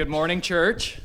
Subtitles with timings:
[0.00, 0.96] Good morning, church.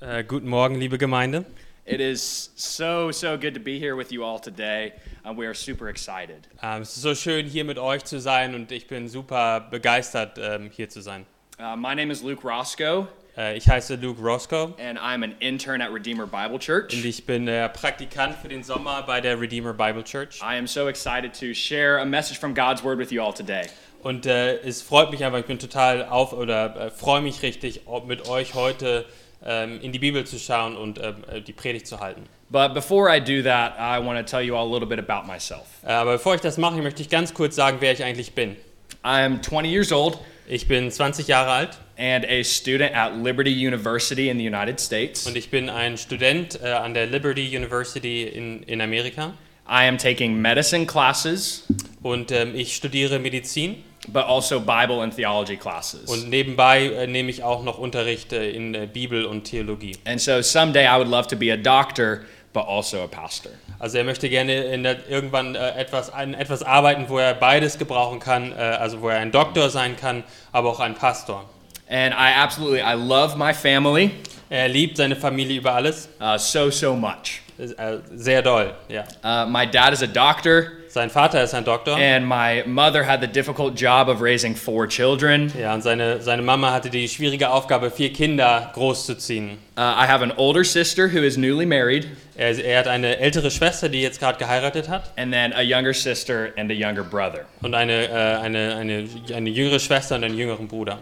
[0.00, 1.44] Äh, guten Morgen, liebe Gemeinde.
[1.84, 4.94] It is so, so good to be here with you all today.
[5.22, 6.48] and we are super excited.
[6.62, 10.38] Ähm, es ist so schön, hier mit euch zu sein und ich bin super begeistert,
[10.38, 11.26] ähm, hier zu sein.
[11.60, 13.06] Uh, my name is Luke Roscoe,
[13.36, 16.94] Äh, ich heiße Luke Roscoe and I'm an intern at Redeemer Bible Church.
[16.94, 20.40] und ich bin äh, Praktikant für den Sommer bei der Redeemer Bible Church.
[20.40, 23.66] I am so excited to share a message from God's Word with you all today.
[24.02, 27.82] Und äh, es freut mich einfach, ich bin total auf oder äh, freue mich richtig,
[28.06, 29.04] mit euch heute
[29.44, 32.22] ähm, in die Bibel zu schauen und ähm, äh, die Predigt zu halten.
[32.50, 35.26] But before I do that, I want to tell you all a little bit about
[35.26, 35.66] myself.
[35.84, 38.56] Äh, aber bevor ich das mache, möchte ich ganz kurz sagen, wer ich eigentlich bin.
[39.04, 40.18] I'm 20 years old
[40.50, 45.26] Ich bin 20 Jahre alt and a student at Liberty University in the United States.
[45.26, 49.34] und ich bin ein Student äh, an der Liberty University in, in Amerika.
[49.68, 51.66] I am taking medicine classes,
[52.02, 56.08] Und ähm, ich studiere Medizin but also Bible and theology classes.
[56.10, 59.96] und nebenbei äh, nehme ich auch noch Unterricht äh, in äh, Bibel und Theologie.
[60.04, 62.20] And so someday I would love to be a doctor,
[62.52, 63.52] but also a pastor.
[63.78, 67.78] Also er möchte gerne in der, irgendwann äh, etwas, an etwas arbeiten, wo er beides
[67.78, 71.44] gebrauchen kann, äh, also wo er ein Doktor sein kann, aber auch ein Pastor.
[71.88, 74.10] And I absolutely, I love my family
[74.50, 77.42] Er liebt seine Familie über alles, uh, so, so much.
[77.58, 79.04] Äh, sehr doll, ja.
[79.24, 81.96] Uh, my dad is a doctor, Sein Vater ist ein Doktor.
[81.96, 85.52] and my mother had the difficult job of raising four children.
[85.60, 89.58] Ja, und seine, seine Mama hatte die schwierige Aufgabe, vier Kinder großzuziehen.
[89.76, 93.50] Uh, I have an older sister who is newly married, Er, er hat eine ältere
[93.50, 95.12] Schwester, die jetzt gerade geheiratet hat.
[95.16, 97.44] and then a younger sister and a younger brother.
[97.60, 100.98] Und eine, äh, eine, eine, eine jüngere Schwester und einen jüngeren Bruder.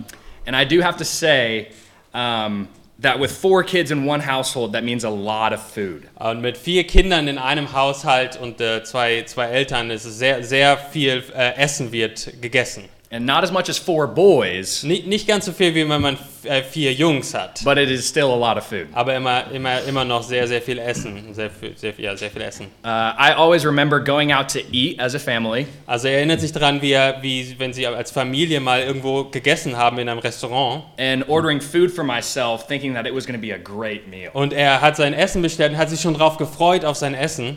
[0.47, 1.69] And I do have to say
[2.15, 2.67] um,
[3.01, 6.09] that with four kids in one household, that means a lot of food.
[6.17, 10.79] Und mit vier Kindern in einem Haushalt und äh, zwei, zwei Eltern ist sehr, sehr
[10.79, 12.85] viel äh, Essen wird gegessen.
[13.11, 16.19] And not as much as four boys, Nicht, nicht ganz so viel, wie wenn man
[16.43, 17.61] äh, vier Jungs hat.
[17.65, 18.89] but it is still a lot of food.
[18.95, 21.33] Aber immer, immer, immer noch sehr, sehr viel Essen.
[21.33, 22.67] Sehr, sehr, ja, sehr viel Essen.
[22.85, 26.51] Uh, I always remember going out to eat as a family, Also er erinnert sich
[26.53, 30.83] daran, wie, er, wie wenn sie als Familie mal irgendwo gegessen haben in einem Restaurant.
[30.99, 34.31] and ordering food for myself, thinking that it was going to be a great meal.
[34.33, 37.57] Und er hat sein Essen bestellt und hat sich schon drauf gefreut auf sein Essen.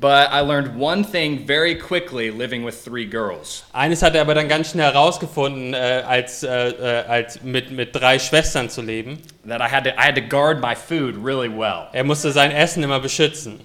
[0.00, 3.64] But I learned one thing very quickly living with three girls.
[3.74, 7.94] Eines hat er aber dann ganz schnell herausgefunden, äh, als, äh, äh, als mit, mit
[7.94, 9.18] drei Schwestern zu leben.
[9.46, 11.88] That I had to, I had to guard my food really well.
[11.92, 13.60] Er musste sein Essen immer beschützen.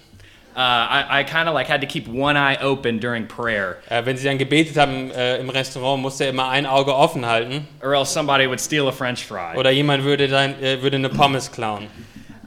[0.57, 4.05] Uh, I, I kind of like had to keep one eye open during prayer, Äh,
[4.05, 7.67] wenn sie dann gebetet haben äh, im Restaurant, musste er immer ein Auge offen halten
[7.83, 9.57] or else somebody would steal a French fry.
[9.57, 11.87] oder jemand würde, dann, äh, würde eine Pommes klauen.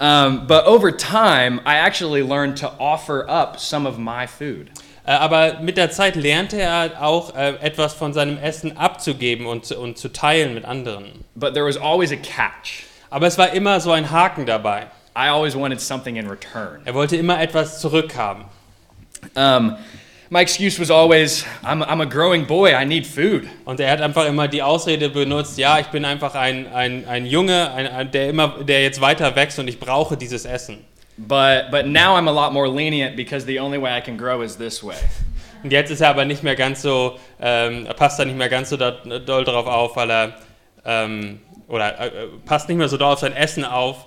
[0.01, 4.71] Um, but over time, I actually learned to offer up some of my food.
[5.05, 9.73] Äh, aber mit der Zeit lernte er auch äh, etwas von seinem Essen abzugeben und,
[9.73, 11.25] und zu teilen mit anderen.
[11.35, 12.85] But there was always a catch.
[13.11, 14.89] Aber es war immer so ein Haken dabei.
[15.17, 16.83] I always wanted something in return.
[16.85, 18.45] Er wollte immer etwas zurückhaben.
[19.35, 19.77] Um,
[20.31, 23.49] my excuse was always, I'm, I'm a growing boy, I need food.
[23.65, 27.27] Und er hat einfach immer die Ausrede benutzt, ja, ich bin einfach ein, ein, ein
[27.27, 30.85] Junge, ein, ein, der, immer, der jetzt weiter wächst und ich brauche dieses Essen.
[31.17, 34.43] But, but now I'm a lot more lenient because the only way I can grow
[34.43, 34.97] is this way.
[35.63, 38.49] Und jetzt ist er aber nicht mehr ganz so, ähm, er passt da nicht mehr
[38.49, 40.35] ganz so da, doll drauf auf, weil er,
[40.85, 42.11] ähm, oder äh,
[42.45, 44.07] passt nicht mehr so doll auf sein Essen auf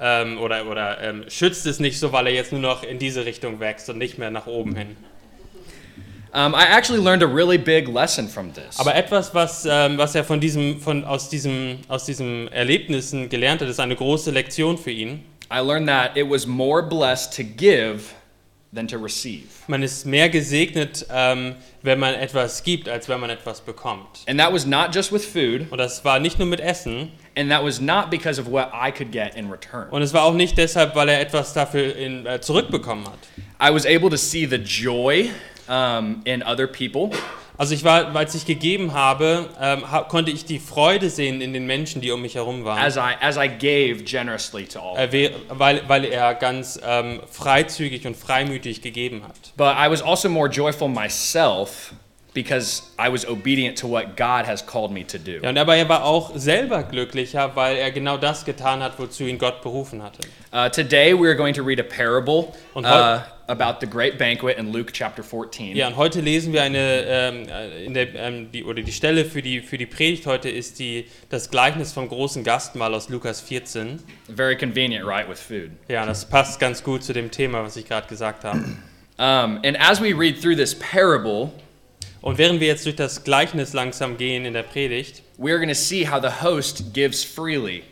[0.00, 3.24] ähm, oder, oder ähm, schützt es nicht so, weil er jetzt nur noch in diese
[3.24, 4.96] Richtung wächst und nicht mehr nach oben hin.
[6.38, 8.78] Um, I actually learned a really big lesson from this.
[8.78, 13.60] Aber etwas, was, ähm, was er von diesem, von, aus, diesem, aus diesem Erlebnissen gelernt
[13.60, 15.24] hat, ist eine große Lektion für ihn.
[15.52, 18.14] I learned that it was more blessed to give
[18.72, 19.46] than to receive.
[19.66, 24.20] Man ist mehr gesegnet, ähm, wenn man etwas gibt, als wenn man etwas bekommt.
[24.28, 27.50] And that was not just with food, Und das war nicht nur mit Essen, and
[27.50, 29.88] that was not because of what I could get in return.
[29.90, 33.18] und es war auch nicht deshalb, weil er etwas dafür in, äh, zurückbekommen hat.
[33.60, 35.30] I was able to see the joy
[35.68, 37.10] um, in other people,
[37.60, 41.52] Also ich war, als ich gegeben habe, ähm, ha konnte ich die Freude sehen in
[41.52, 42.78] den Menschen, die um mich herum waren.
[42.78, 44.96] as I, as I gave generously to all.
[44.96, 49.52] Äh, we- weil, weil er ganz ähm, freizügig und freimütig gegeben hat.
[49.56, 51.92] But I was also more joyful myself
[52.38, 55.40] because I was obedient to what God has called me to do.
[55.42, 59.24] Ja, und aber er war auch selber glücklicher, weil er genau das getan hat, wozu
[59.24, 60.20] ihn Gott berufen hatte.
[60.52, 64.72] Uh, today we are going to read a parable uh, about the great banquet in
[64.72, 65.74] Luke chapter 14.
[65.74, 69.24] Ja, und heute lesen wir eine, ähm, äh, in der, ähm, die, oder die Stelle
[69.24, 73.40] für die, für die Predigt heute ist die, das Gleichnis vom großen Gastmahl aus Lukas
[73.40, 73.98] 14.
[74.32, 75.70] Very convenient, right, with food.
[75.88, 78.60] Ja, das passt ganz gut zu dem Thema, was ich gerade gesagt habe.
[79.18, 81.52] Um, and as we read through this parable,
[82.28, 85.74] Und während wir jetzt durch das Gleichnis langsam gehen in der Predigt, we're going to
[85.74, 87.82] see how the host gives freely.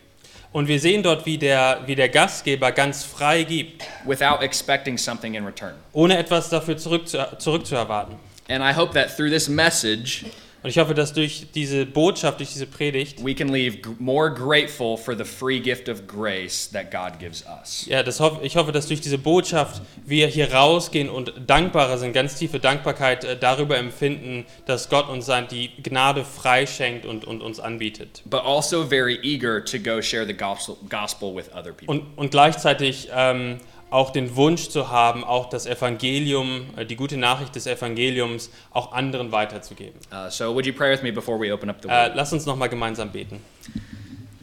[0.52, 5.32] Und wir sehen dort, wie der, wie der Gastgeber ganz frei gibt, without expecting something
[5.32, 5.72] in return.
[5.94, 8.16] ohne etwas dafür zurück zu, zurückzuerwarten.
[8.50, 10.26] And I hope that through this message,
[10.66, 14.96] Und ich hoffe, dass durch diese Botschaft, durch diese Predigt, we can leave more grateful
[14.96, 17.86] for the free gift of grace that God gives us.
[17.86, 22.14] ja, das hoff, ich hoffe, dass durch diese Botschaft wir hier rausgehen und dankbarer sind,
[22.14, 27.42] ganz tiefe Dankbarkeit äh, darüber empfinden, dass Gott uns sein, die Gnade freischenkt und, und
[27.42, 28.22] uns anbietet.
[28.24, 31.90] But also very eager to go share the gospel, gospel with other people.
[31.90, 33.58] Und, und gleichzeitig ähm,
[33.90, 38.92] auch den Wunsch zu haben, auch das Evangelium, äh, die gute Nachricht des Evangeliums auch
[38.92, 40.00] anderen weiterzugeben.
[40.12, 42.46] Uh, so, would you pray with me before we open up the Äh, lass uns
[42.46, 43.40] nochmal gemeinsam beten.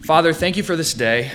[0.06, 1.32] Father, thank you for this day.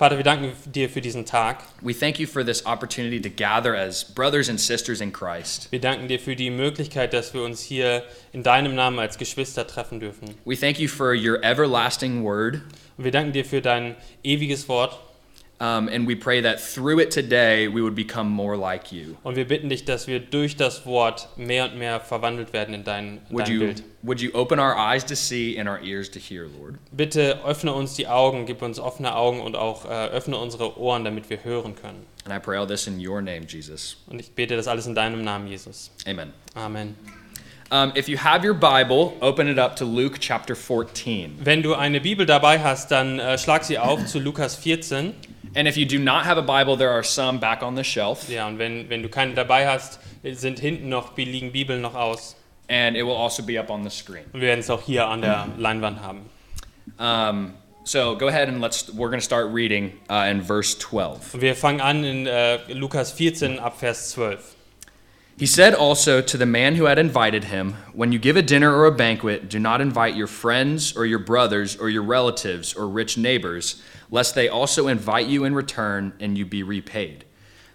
[0.00, 1.62] Vater, wir danken dir für diesen Tag.
[1.82, 5.70] We thank you for this opportunity to gather as brothers and sisters in Christ.
[5.70, 8.02] Wir danken dir für die Möglichkeit, dass wir uns hier
[8.32, 10.34] in deinem Namen als Geschwister treffen dürfen.
[10.46, 12.62] We thank you for your everlasting word.
[12.96, 14.98] Und wir danken dir für dein ewiges Wort.
[15.62, 19.16] Um, and we pray that through it today, we would become more like you.
[19.22, 22.82] Und wir bitten dich, dass wir durch das Wort mehr und mehr verwandelt werden in
[22.82, 23.82] dein, Would dein you, Bild.
[24.02, 26.76] would you open our eyes to see and our ears to hear, Lord?
[26.92, 31.04] Bitte öffne uns die Augen, gib uns offene Augen und auch äh, öffne unsere Ohren,
[31.04, 32.06] damit wir hören können.
[32.24, 33.98] And I pray all this in your name, Jesus.
[34.08, 35.90] Und ich bete das alles in deinem Namen, Jesus.
[36.06, 36.32] Amen.
[36.54, 36.96] Amen.
[37.70, 41.38] Um, if you have your Bible, open it up to Luke chapter 14.
[41.44, 45.12] Wenn du eine Bibel dabei hast, dann äh, schlag sie auf zu Lukas 14.
[45.54, 48.28] And if you do not have a Bible, there are some back on the shelf,
[48.28, 52.36] Ja, und wenn, wenn du keine dabei hast, sind hinten noch, liegen Bibeln noch aus.
[52.68, 54.24] and it will also be up on the screen.
[54.32, 56.30] Und wir werden es auch hier an der Leinwand haben.
[56.98, 57.54] Um,
[57.84, 58.88] so go ahead and let's.
[58.94, 61.34] We're going to start reading uh, in verse 12.
[61.34, 64.54] Und wir fangen an in äh, Lukas 14 ab Vers 12.
[65.40, 68.76] He said also to the man who had invited him, When you give a dinner
[68.76, 72.86] or a banquet, do not invite your friends or your brothers or your relatives or
[72.86, 77.24] rich neighbors, lest they also invite you in return and you be repaid.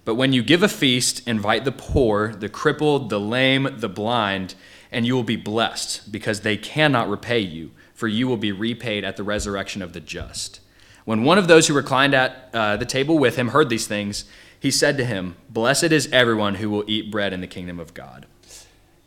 [0.04, 4.54] But when you give a feast, invite the poor, the crippled, the lame, the blind,
[4.92, 9.04] and you will be blessed, because they cannot repay you, for you will be repaid
[9.04, 10.60] at the resurrection of the just.
[11.06, 14.26] When one of those who reclined at uh, the table with him heard these things,
[14.60, 17.94] he said to him, Blessed is everyone who will eat bread in the kingdom of
[17.94, 18.28] God.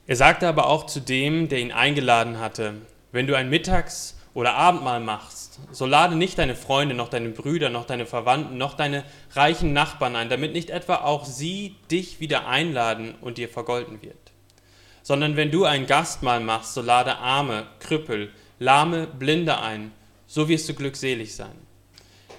[0.06, 2.74] Er sagte aber auch zu dem, der ihn eingeladen hatte,
[3.12, 7.70] wenn du ein Mittags- oder Abendmahl machst, so lade nicht deine Freunde, noch deine Brüder,
[7.70, 12.46] noch deine Verwandten, noch deine reichen Nachbarn ein, damit nicht etwa auch sie dich wieder
[12.46, 14.16] einladen und dir vergolten wird.
[15.02, 19.92] Sondern wenn du ein Gastmahl machst, so lade Arme, Krüppel, Lahme, Blinde ein,
[20.26, 21.67] so wirst du glückselig sein.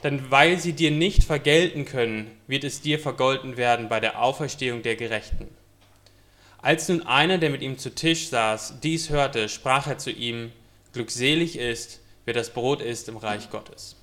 [0.04, 4.82] Denn weil sie dir nicht vergelten können, wird es dir vergolten werden bei der Auferstehung
[4.82, 5.50] der Gerechten.
[6.62, 10.52] Als nun einer, der mit ihm zu Tisch saß, dies hörte, sprach er zu ihm,
[10.92, 13.96] Glückselig ist, wer das Brot isst im Reich Gottes.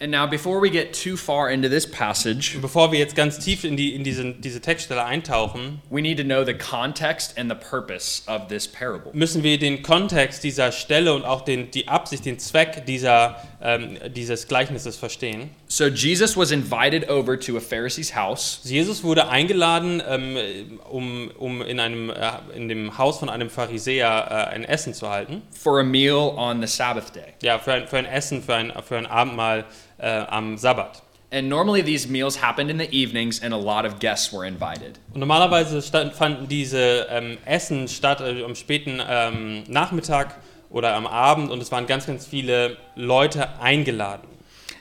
[0.00, 3.62] And now, before we get too far into this passage, bevor wir jetzt ganz tief
[3.62, 7.54] in, die, in diese, diese Textstelle eintauchen, we need to know the context and the
[7.54, 9.12] purpose of this parable.
[9.14, 13.98] müssen wir den Kontext dieser Stelle und auch den, die Absicht, den Zweck dieser, ähm,
[14.14, 15.50] dieses Gleichnisses verstehen.
[15.68, 21.62] So, Jesus was invited over to a Pharisee's house, Jesus wurde eingeladen, ähm, um, um
[21.62, 25.42] in, einem, äh, in dem Haus von einem Pharisäer äh, ein Essen zu halten.
[25.52, 27.34] for a meal on the Sabbath day.
[27.42, 29.64] Ja, für ein, für ein Essen, für ein, für ein Abendmahl
[29.98, 31.02] äh, am Sabbat.
[31.30, 35.00] And normally these meals happened in the evenings, and a lot of guests were invited.
[35.12, 40.36] Und normalerweise stand, fanden diese ähm, Essen statt äh, am späten ähm, Nachmittag
[40.70, 44.28] oder am Abend und es waren ganz, ganz viele Leute eingeladen.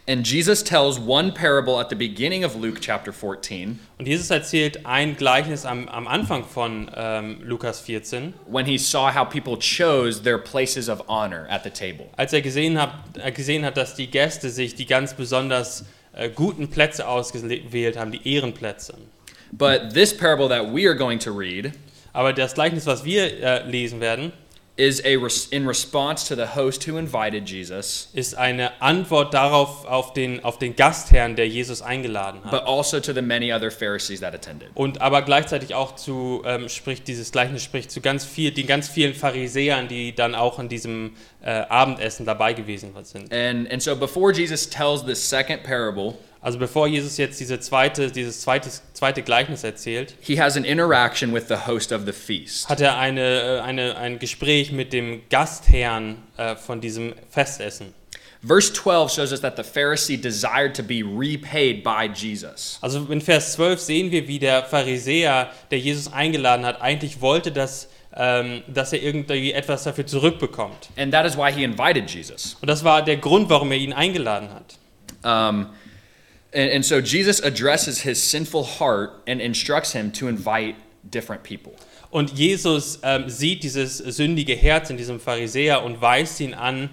[0.06, 4.86] And Jesus tells one parable at the beginning of Luke chapter 14 Und Jesus erzählt
[4.86, 10.24] ein Gleichnis am, am Anfang von ähm, Lukas 14, when he saw how people chose
[10.24, 12.10] their places of honor at the table.
[12.18, 16.30] als er gesehen hat, er gesehen hat, dass die Gäste sich die ganz besonders äh,
[16.30, 18.96] guten Plätze ausgewählt haben, die Ehrenplätze.
[19.54, 21.72] But this parable that we are going to read
[22.14, 24.32] Aber das Gleichnis, was wir äh, lesen werden,
[24.76, 29.86] is a res- in response to the host who invited Jesus, ist eine Antwort darauf
[29.86, 32.50] auf den, auf den Gastherrn, der Jesus eingeladen hat.
[32.50, 34.70] but also to the many other Pharisees that attended.
[34.74, 38.90] Und aber gleichzeitig auch zu, ähm, spricht dieses Gleichnis spricht zu ganz viel, den ganz
[38.90, 43.32] vielen Pharisäern, die dann auch an diesem äh, Abendessen dabei gewesen sind.
[43.32, 48.12] And, and so before Jesus tells this second parable, Also bevor Jesus jetzt diese zweite,
[48.12, 52.68] dieses zweite, zweite Gleichnis erzählt, he has an interaction with the host of the feast.
[52.68, 57.94] hat er eine, äh, eine, ein Gespräch mit dem Gastherrn äh, von diesem Festessen.
[58.46, 62.78] Verse 12 shows us that the Pharisee desired to be repaid by Jesus.
[62.82, 67.54] Also in Vers 12 sehen wir, wie der Pharisäer, der Jesus eingeladen hat, eigentlich wollte,
[67.54, 70.90] dass, ähm, dass er irgendwie etwas dafür zurückbekommt.
[70.98, 72.58] And that is why he invited Jesus.
[72.60, 74.76] Und das war der Grund, warum er ihn eingeladen hat.
[75.24, 75.70] Um,
[76.54, 80.76] and, and so Jesus addresses his sinful heart and instructs him to invite
[81.10, 81.74] different people.
[82.12, 86.92] Und Jesus ähm, sieht dieses sündige Herz in diesem Pharisäer und weist ihn an,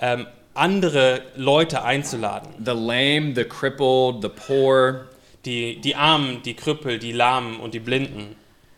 [0.00, 2.54] ähm, andere Leute einzuladen.
[2.64, 5.08] The lame, the crippled, the poor.
[5.44, 8.36] Die, die Armen, die Krüppel, die Lahmen und die Blinden.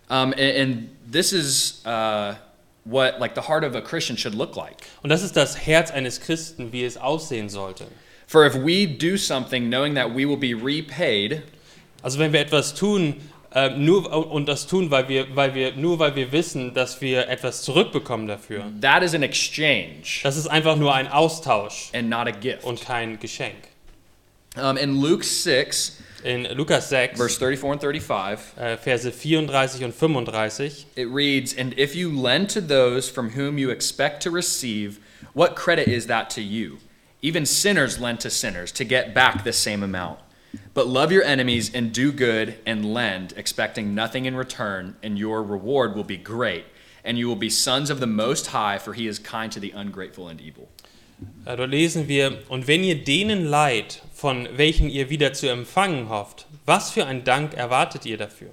[0.09, 2.35] Um, and, and this is uh,
[2.85, 4.79] what like the heart of a Christian should look like.
[5.03, 7.87] Und das ist das Herz eines Christen, wie es aussehen sollte.
[8.26, 11.43] For if we do something knowing that we will be repaid,
[12.02, 13.14] Also wenn wir etwas tun,
[13.54, 17.28] ähm, nur und das tun, weil wir, weil wir nur weil wir wissen, dass wir
[17.28, 18.64] etwas zurückbekommen dafür.
[18.81, 22.64] that is an exchange Das ist einfach nur ein Austausch and not a gift.
[22.64, 23.54] und kein Geschenk.
[24.57, 29.95] Um, in Luke 6, In Lukas 6, verse 34 and 35, äh, Verse 34 und
[29.95, 35.00] 35, it reads, And if you lend to those from whom you expect to receive,
[35.35, 36.78] what credit is that to you?
[37.25, 40.19] Even sinners lend to sinners to get back the same amount.
[40.75, 45.43] But love your enemies and do good and lend, expecting nothing in return, and your
[45.43, 46.66] reward will be great.
[47.02, 49.71] And you will be sons of the Most High, for he is kind to the
[49.71, 50.69] ungrateful and evil.
[51.47, 56.47] Dort lesen wir, und wenn ihr denen leiht, von welchen ihr wieder zu empfangen hofft,
[56.66, 58.50] was für ein Dank erwartet ihr dafür?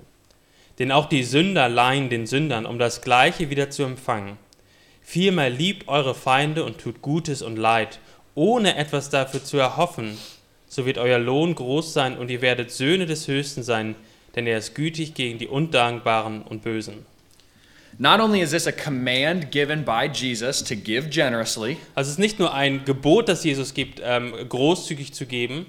[0.80, 4.38] Denn auch die Sünder leihen den Sündern, um das Gleiche wieder zu empfangen.
[5.02, 8.00] Vielmehr liebt eure Feinde und tut Gutes und Leid,
[8.36, 10.18] ohne etwas dafür zu erhoffen.
[10.68, 13.96] So wird euer Lohn groß sein und ihr werdet Söhne des Höchsten sein,
[14.36, 17.06] denn er ist gütig gegen die Undankbaren und Bösen.
[17.98, 22.20] Not only is this a command given by Jesus to give generously, Also es ist
[22.20, 25.66] nicht nur ein Gebot, das Jesus gibt, ähm, großzügig zu geben,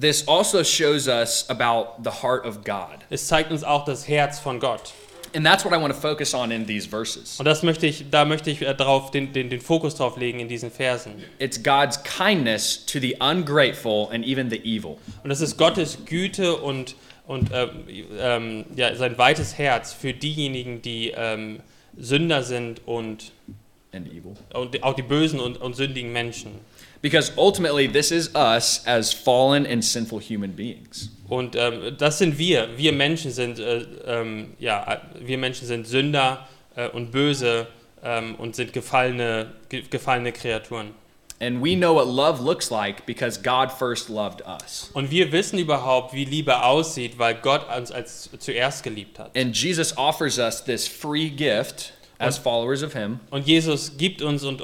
[0.00, 2.98] this also shows us about the heart of God.
[3.10, 4.94] es zeigt uns auch das Herz von Gott.
[5.34, 7.38] And that's what I want to focus on in these verses.
[7.38, 10.40] Und das möchte ich, da möchte ich äh, drauf, den, den, den Fokus drauf legen
[10.40, 11.12] in diesen Versen.
[11.38, 14.96] It's God's kindness to the ungrateful and even the evil.
[15.22, 17.70] Und das ist Gottes Güte und, und ähm,
[18.18, 21.60] ähm, ja, sein weites Herz für diejenigen, die ähm,
[21.96, 23.32] Sünder sind und,
[23.92, 24.36] And evil.
[24.54, 26.52] und auch die bösen und, und sündigen Menschen.
[27.00, 31.10] Because ultimately, this is us as fallen and sinful human beings.
[31.28, 32.76] Und ähm, das sind wir.
[32.76, 37.68] Wir Menschen sind, äh, ähm, ja, wir Menschen sind Sünder äh, und böse
[38.02, 40.94] ähm, und sind gefallene, ge gefallene Kreaturen.
[41.40, 44.90] And we know what love looks like because God first loved us.
[44.94, 49.36] Und wir wissen überhaupt, wie Liebe aussieht, weil Gott uns als zuerst geliebt hat.
[49.36, 54.44] And Jesus offers us this free gift as followers of Him Und Jesus gibt uns
[54.44, 54.62] und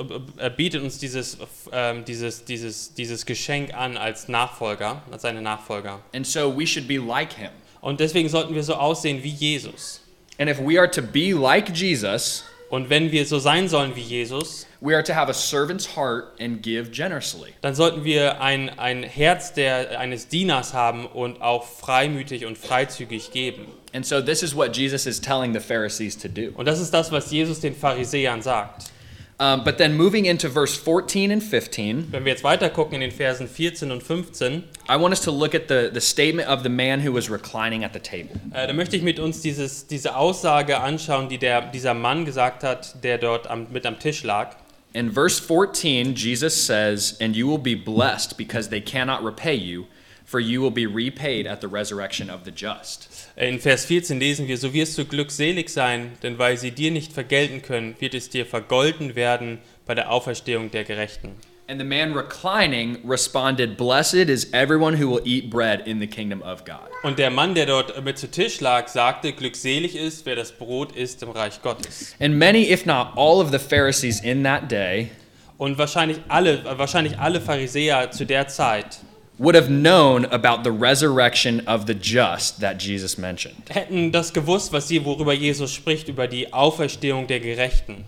[0.57, 1.39] bietet uns dieses,
[1.73, 6.01] ähm, dieses, dieses, dieses Geschenk an als Nachfolger, als seine Nachfolger.
[6.15, 7.51] And so we should be like Him.
[7.81, 10.01] Und deswegen sollten wir so aussehen wie Jesus.
[10.39, 12.45] And if we are to be like Jesus,
[12.75, 16.33] Und wenn wir so sein sollen wie Jesus, we are to have a servant's heart
[16.41, 17.53] and give generously.
[17.61, 23.31] dann sollten wir ein, ein Herz der, eines Dieners haben und auch freimütig und freizügig
[23.31, 23.67] geben.
[23.95, 26.53] And so this is what Jesus is telling the Pharisees to do.
[26.57, 28.91] Und das ist das, was Jesus den Pharisäern sagt.
[29.39, 33.01] Um, but then moving into verse 14 and 15, Wenn wir jetzt weiter gucken in
[33.01, 36.63] den Versen 14 und 15, I want us to look at the, the statement of
[36.63, 38.31] the man who was reclining at the table.
[38.53, 42.63] äh, da möchte ich mit uns dieses, diese Aussage anschauen, die der, dieser Mann gesagt
[42.63, 44.57] hat, der dort am, mit am Tisch lag.
[44.93, 49.87] In verse 14, Jesus says, And you will be blessed because they cannot repay you,
[50.25, 53.29] for you will be repaid at the resurrection of the just.
[53.37, 57.13] In Vers 14 lesen wir, so wirst du glückselig sein, denn weil sie dir nicht
[57.13, 61.33] vergelten können, wird es dir vergolten werden bei der Auferstehung der Gerechten.
[61.67, 66.43] And the man reclining responded, Blessed is everyone who will eat bread in the kingdom
[66.43, 66.91] of God.
[67.03, 70.95] Und der Mann, der dort mit zu Tisch lag, sagte, glückselig ist, wer das Brot
[70.95, 72.15] isst im Reich Gottes.
[72.21, 75.11] And many, if not all of the Pharisees in that day,
[75.57, 78.99] Und wahrscheinlich alle, wahrscheinlich alle Pharisäer zu der Zeit
[79.39, 83.69] would have known about the resurrection of the just that Jesus mentioned.
[83.69, 88.05] hätten das gewusst, was sie, worüber Jesus spricht, über die Auferstehung der Gerechten.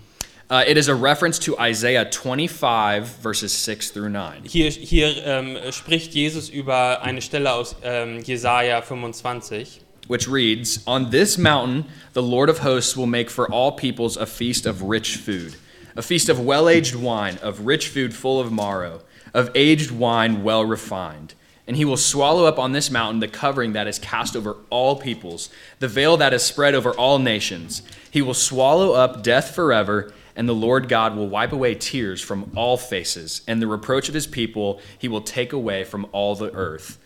[0.49, 4.43] Uh, it is a reference to Isaiah 25, verses 6 through 9.
[4.45, 9.81] Hier, hier ähm, spricht Jesus über eine Stelle aus ähm, Jesaja 25.
[10.07, 14.25] which reads On this mountain the Lord of hosts will make for all peoples a
[14.25, 15.55] feast of rich food,
[15.97, 19.01] a feast of well aged wine, of rich food full of marrow,
[19.33, 21.33] of aged wine well refined.
[21.65, 24.95] And he will swallow up on this mountain the covering that is cast over all
[24.95, 25.49] peoples,
[25.79, 27.81] the veil that is spread over all nations.
[28.09, 32.51] He will swallow up death forever, and the Lord God will wipe away tears from
[32.55, 36.53] all faces, and the reproach of his people he will take away from all the
[36.53, 36.99] earth.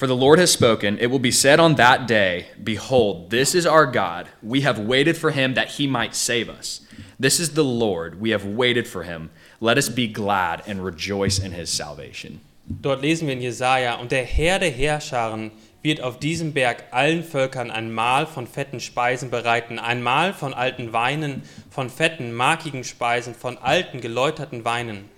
[0.00, 3.66] For the Lord has spoken, it will be said on that day, Behold, this is
[3.66, 4.30] our God.
[4.42, 6.80] We have waited for him that he might save us.
[7.18, 8.18] This is the Lord.
[8.18, 9.28] We have waited for him.
[9.60, 12.40] Let us be glad and rejoice in his salvation.
[12.66, 15.50] Dort lesen wir in Jesaja: Und der Herr der Herrscharen
[15.82, 20.54] wird auf diesem Berg allen Völkern ein Mahl von fetten Speisen bereiten, ein Mahl von
[20.54, 25.10] alten Weinen, von fetten, markigen Speisen, von alten, geläuterten Weinen.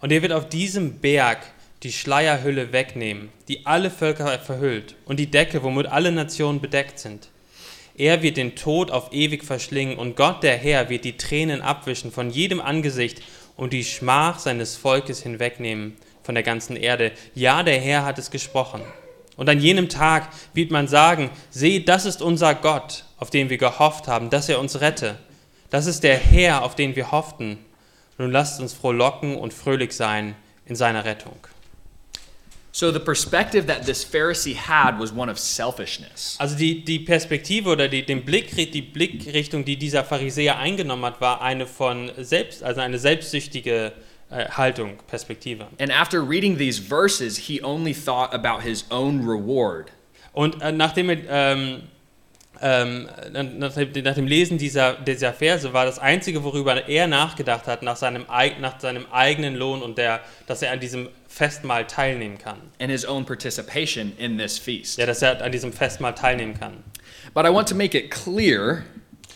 [0.00, 1.40] Und er wird auf diesem Berg
[1.84, 7.28] die Schleierhülle wegnehmen, die alle Völker verhüllt, und die Decke, womit alle Nationen bedeckt sind.
[7.96, 12.10] Er wird den Tod auf ewig verschlingen, und Gott der Herr wird die Tränen abwischen
[12.10, 13.20] von jedem Angesicht
[13.56, 17.12] und die Schmach seines Volkes hinwegnehmen von der ganzen Erde.
[17.34, 18.80] Ja, der Herr hat es gesprochen.
[19.36, 23.58] Und an jenem Tag wird man sagen, seht, das ist unser Gott, auf den wir
[23.58, 25.18] gehofft haben, dass er uns rette.
[25.68, 27.58] Das ist der Herr, auf den wir hofften.
[28.16, 30.34] Nun lasst uns frohlocken und fröhlich sein
[30.66, 31.36] in seiner Rettung.
[32.76, 36.36] So the perspective that this Pharisee had was one of selfishness.
[36.40, 41.20] Also die, die Perspektive oder die, den Blick, die Blickrichtung, die dieser Pharisäer eingenommen hat,
[41.20, 43.92] war eine von selbst, also eine selbstsüchtige
[44.28, 45.68] äh, Haltung, Perspektive.
[45.78, 49.92] And after reading these verses, he only thought about his own reward.
[50.32, 51.82] Und äh, nachdem er, ähm,
[52.60, 53.08] ähm,
[53.58, 57.82] nach, dem, nach dem Lesen dieser, dieser Verse war das Einzige, worüber er nachgedacht hat,
[57.82, 58.26] nach seinem,
[58.60, 62.58] nach seinem eigenen Lohn und der, dass er an diesem Festmahl teilnehmen kann.
[62.78, 64.98] and his own participation in this feast.
[64.98, 66.84] Ja, dass er an diesem Festmahl teilnehmen kann.
[67.34, 68.84] But I want to make it clear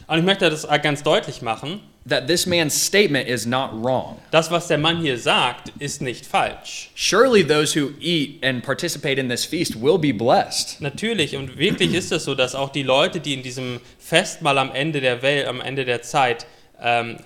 [0.07, 4.17] Und ich möchte das ganz deutlich machen, that this man's statement is not wrong.
[4.31, 6.91] das, was der Mann hier sagt, ist nicht falsch.
[6.95, 10.81] Surely those who eat and participate in this feast will be blessed.
[10.81, 14.71] Natürlich und wirklich ist es so, dass auch die Leute, die in diesem Festmahl am
[14.73, 16.47] Ende der Welt, am Ende der Zeit
[16.81, 17.17] ähm,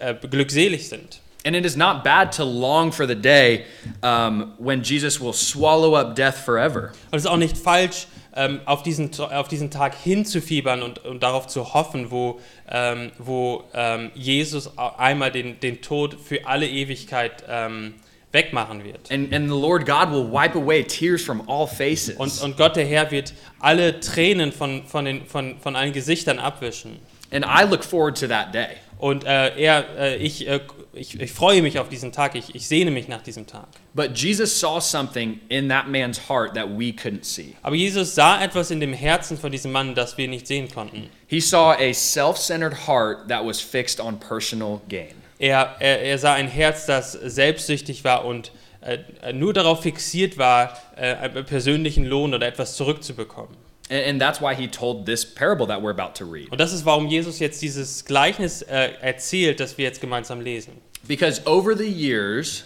[0.00, 1.20] äh, äh, glückselig sind.
[1.46, 3.66] And it is not bad to long for the day
[4.02, 6.92] um, when Jesus will swallow up death forever.
[7.12, 11.22] Und es ist auch nicht falsch, ähm, auf, diesen, auf diesen Tag hinzufiebern und, und
[11.22, 17.44] darauf zu hoffen, wo, ähm, wo ähm, Jesus einmal den, den Tod für alle Ewigkeit
[17.48, 17.94] ähm,
[18.32, 19.10] wegmachen wird.
[19.12, 22.16] And, and the Lord God will wipe away tears from all faces.
[22.16, 26.40] Und, und Gott, der Herr, wird alle Tränen von, von, den, von, von allen Gesichtern
[26.40, 26.98] abwischen.
[27.32, 28.78] and I look forward to that day.
[28.98, 30.60] Und äh, er, äh, ich, äh,
[30.94, 33.68] ich, ich freue mich auf diesen Tag, ich, ich sehne mich nach diesem Tag.
[33.94, 37.54] But Jesus saw something in that man's heart that we couldn't see.
[37.62, 41.10] Aber Jesus sah etwas in dem Herzen von diesem Mann, das wir nicht sehen konnten.
[41.26, 45.14] He saw a self centered heart that was fixed on personal gain.
[45.38, 50.78] Er, er, er sah ein Herz, das selbstsüchtig war und äh, nur darauf fixiert war,
[50.96, 53.65] äh, einen persönlichen Lohn oder etwas zurückzubekommen.
[53.88, 56.50] And, that's why he told this parable that we're about to read.
[56.50, 60.72] Und das ist, warum Jesus jetzt dieses Gleichnis äh, erzählt, das wir jetzt gemeinsam lesen.
[61.06, 62.64] Because over the years,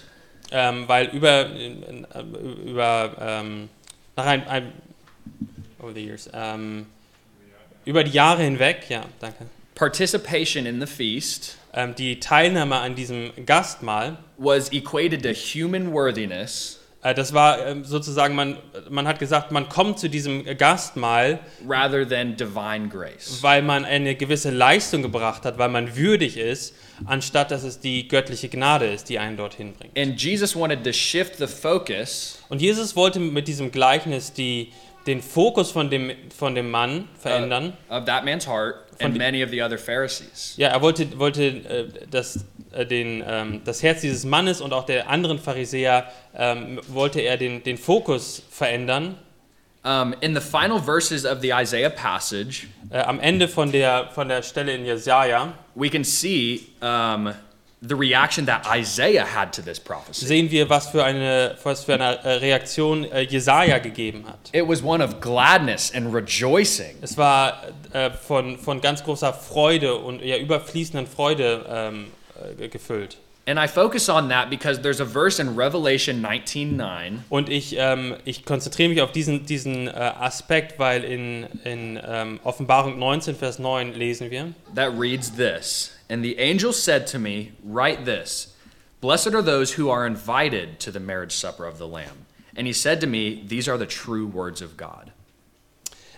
[0.53, 2.21] Ähm, weil über, äh,
[2.67, 3.69] über ähm,
[4.17, 4.73] nach ein, ein
[5.81, 6.87] over the years, ähm,
[7.85, 13.31] über die Jahre hinweg, ja, danke, participation in the feast ähm, die Teilnahme an diesem
[13.47, 18.59] Gastmahl, was equated to human worthiness das war ähm, sozusagen, man,
[18.91, 23.39] man hat gesagt, man kommt zu diesem Gastmahl, rather than divine grace.
[23.43, 26.75] weil man eine gewisse Leistung gebracht hat, weil man würdig ist,
[27.07, 29.99] anstatt dass es die göttliche Gnade ist, die einen dorthin bringt.
[29.99, 34.73] And Jesus wanted to shift the focus Und Jesus wollte mit diesem Gleichnis die,
[35.07, 37.73] den Fokus von dem, von dem Mann verändern.
[37.89, 40.53] uh, of that man's heart and many of the other Pharisees.
[40.59, 42.41] Ja, er wollte, wollte äh, das, äh,
[42.85, 46.07] den, ähm, das Herz dieses Mannes und auch der anderen Pharisäer,
[46.37, 49.17] ähm, wollte er den, den Fokus verändern.
[49.83, 54.29] Um, in the final verses of the Isaiah passage, Äh, am Ende von der, von
[54.29, 57.33] der Stelle in Jesaja we can see um,
[57.81, 60.27] the reaction that Isaiah had to this prophecy.
[60.27, 64.51] sehen wir, was für eine, was für eine äh, Reaktion äh, Jesaja gegeben hat.
[64.53, 66.97] It was one of gladness and rejoicing.
[67.01, 72.07] Es war äh, von, von ganz großer Freude und ja, überfließenden Freude ähm,
[72.59, 73.19] äh, gefüllt.
[73.47, 78.15] And I focus on that because there's a verse in Revelation 19:9 Und ich, ähm,
[78.25, 83.59] ich konzentriere mich auf diesen, diesen äh, Aspekt, weil in, in ähm, Offenbarung 19, Vers
[83.59, 84.53] 9 lesen wir.
[84.75, 85.93] that reads this.
[86.09, 88.55] And the angel said to me, Write this
[89.01, 92.27] Blessed are those who are invited to the marriage supper of the Lamb.
[92.55, 95.13] And he said to me, These are the true words of God.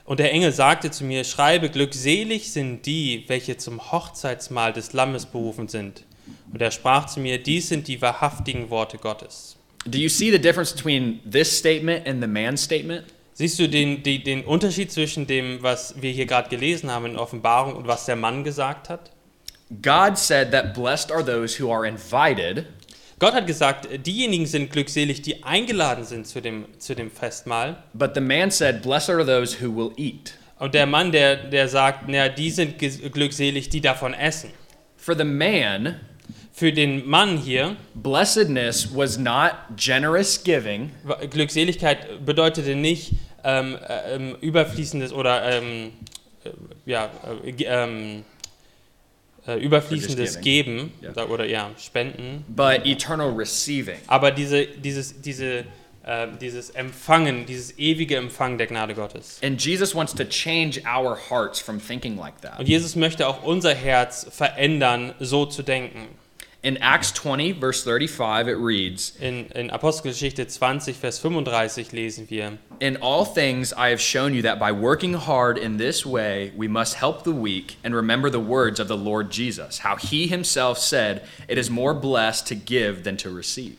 [0.04, 5.26] Und der Engel sagte zu mir, schreibe, glückselig sind die, welche zum Hochzeitsmahl des Lammes
[5.26, 6.04] berufen sind.
[6.52, 9.56] Und er sprach zu mir, dies sind die wahrhaftigen Worte Gottes.
[9.85, 13.04] Do you see the difference between this statement and the man's statement?
[13.35, 17.16] Siehst du den, die, den Unterschied zwischen dem, was wir hier gerade gelesen haben in
[17.16, 19.11] Offenbarung und was der Mann gesagt hat?
[19.82, 22.66] God said that blessed are those who are invited,
[23.22, 27.80] Gott hat gesagt, diejenigen sind glückselig, die eingeladen sind zu dem, zu dem Festmahl.
[27.94, 30.35] but the man said, Blessed are those who will eat.
[30.58, 34.50] Und der Mann, der, der sagt, na, die sind glückselig, die davon essen.
[34.96, 36.00] For the man,
[36.54, 40.90] Für den Mann hier, blessedness was not generous giving,
[41.30, 45.92] Glückseligkeit bedeutete nicht ähm, äh, ähm, überfließendes oder ähm,
[46.44, 46.50] äh,
[46.84, 47.10] ja,
[47.44, 48.24] äh, ähm,
[49.46, 53.96] äh, überfließendes Geben oder- oder ja, Spenden, but eternal receiving.
[54.06, 55.64] aber diese, dieses, diese,
[56.04, 59.40] äh, dieses Empfangen, dieses ewige Empfangen der Gnade Gottes.
[59.42, 62.58] And Jesus wants to change our hearts from thinking like that.
[62.58, 66.08] Und Jesus möchte auch unser Herz verändern, so zu denken.
[66.64, 72.59] In Acts 20, verse 35, it reads, In, in Apostelgeschichte 20, Vers 35 lesen wir,
[72.79, 76.68] In all things I have shown you that by working hard in this way we
[76.68, 80.79] must help the weak and remember the words of the Lord Jesus, how he himself
[80.79, 83.77] said, It is more blessed to give than to receive.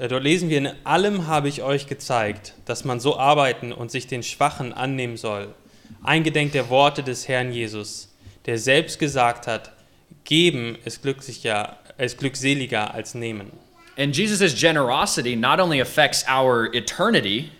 [0.00, 3.92] Äh, Dort lesen wir, in allem habe ich euch gezeigt, dass man so arbeiten und
[3.92, 5.54] sich den Schwachen annehmen soll.
[6.02, 8.08] Eingedenk der Worte des Herrn Jesus,
[8.46, 9.70] der selbst gesagt hat,
[10.24, 13.52] geben ist, glücklicher, ist glückseliger als nehmen.
[13.96, 17.50] And Jesus' generosity not only affects our eternity,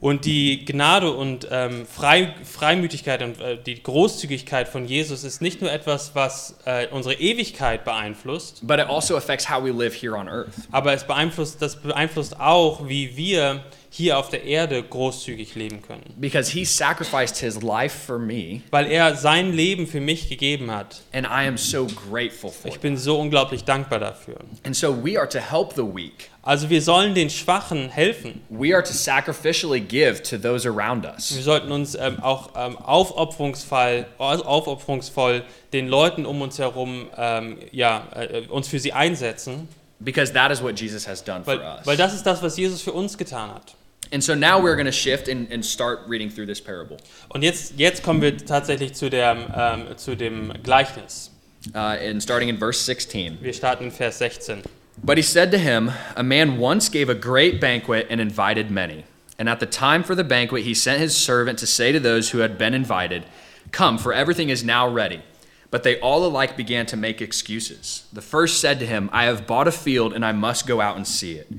[0.00, 5.62] Und die Gnade und ähm, Frei, Freimütigkeit und äh, die Großzügigkeit von Jesus ist nicht
[5.62, 10.14] nur etwas, was äh, unsere Ewigkeit beeinflusst, but it also affects how we live here
[10.14, 10.52] on earth.
[10.72, 13.64] aber es beeinflusst, das beeinflusst auch, wie wir
[13.96, 16.02] hier auf der Erde großzügig leben können.
[16.16, 21.02] Because he sacrificed his life for me, Weil er sein Leben für mich gegeben hat.
[21.12, 24.38] and I am so grateful for Ich bin so unglaublich dankbar dafür.
[24.64, 26.30] And so we are to help the weak.
[26.42, 28.40] Also wir sollen den Schwachen helfen.
[28.50, 31.32] We are to sacrificially give to those around us.
[31.36, 38.08] Wir sollten uns ähm, auch ähm, aufopferungsvoll, aufopferungsvoll den Leuten um uns herum ähm, ja,
[38.14, 39.68] äh, uns für sie einsetzen,
[40.00, 41.86] Because that is what Jesus has done for weil, us.
[41.86, 43.74] weil das ist das, was Jesus für uns getan hat.
[44.14, 46.98] And so now we're going to shift and, and start reading through this parable.
[47.34, 51.30] Und jetzt, jetzt kommen wir tatsächlich zu, der, ähm, zu dem Gleichnis.
[51.74, 53.38] Uh, and starting in verse 16.
[53.42, 54.62] Wir starten in Vers 16.
[55.02, 59.04] But he said to him, A man once gave a great banquet and invited many.
[59.36, 62.30] And at the time for the banquet, he sent his servant to say to those
[62.30, 63.24] who had been invited,
[63.72, 65.24] Come, for everything is now ready.
[65.72, 68.06] But they all alike began to make excuses.
[68.12, 70.94] The first said to him, I have bought a field and I must go out
[70.94, 71.50] and see it.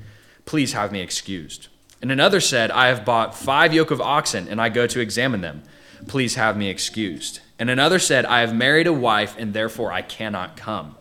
[0.46, 1.68] Please have me excused.
[2.06, 5.41] And another said, I have bought five yoke of oxen and I go to examine
[5.41, 5.63] them.
[6.06, 7.39] Please have me excused.
[7.58, 10.98] And another said, I have married a wife and therefore I cannot come.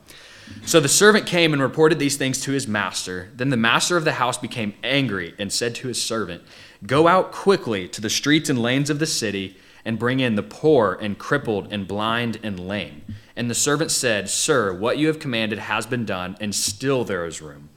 [0.65, 3.29] So the servant came and reported these things to his master.
[3.35, 6.43] Then the master of the house became angry and said to his servant,
[6.87, 10.43] Go out quickly to the streets and lanes of the city and bring in the
[10.43, 13.05] poor and crippled and blind and lame.
[13.37, 17.27] And the servant said, Sir, what you have commanded has been done, and still there
[17.27, 17.69] is room.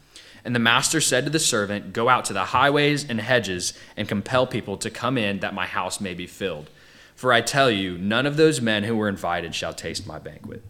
[0.48, 4.08] And the master said to the servant, Go out to the highways and hedges and
[4.08, 6.70] compel people to come in that my house may be filled.
[7.16, 10.64] For I tell you, none of those men who were invited shall taste my banquet.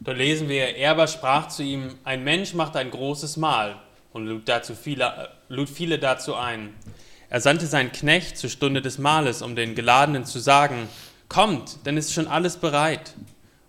[0.00, 3.76] Dort lesen wir, er aber sprach zu ihm, ein Mensch macht ein großes Mahl
[4.14, 6.72] und lud, dazu viele, lud viele dazu ein.
[7.28, 10.88] Er sandte seinen Knecht zur Stunde des Mahles, um den Geladenen zu sagen,
[11.28, 13.12] kommt, denn ist schon alles bereit.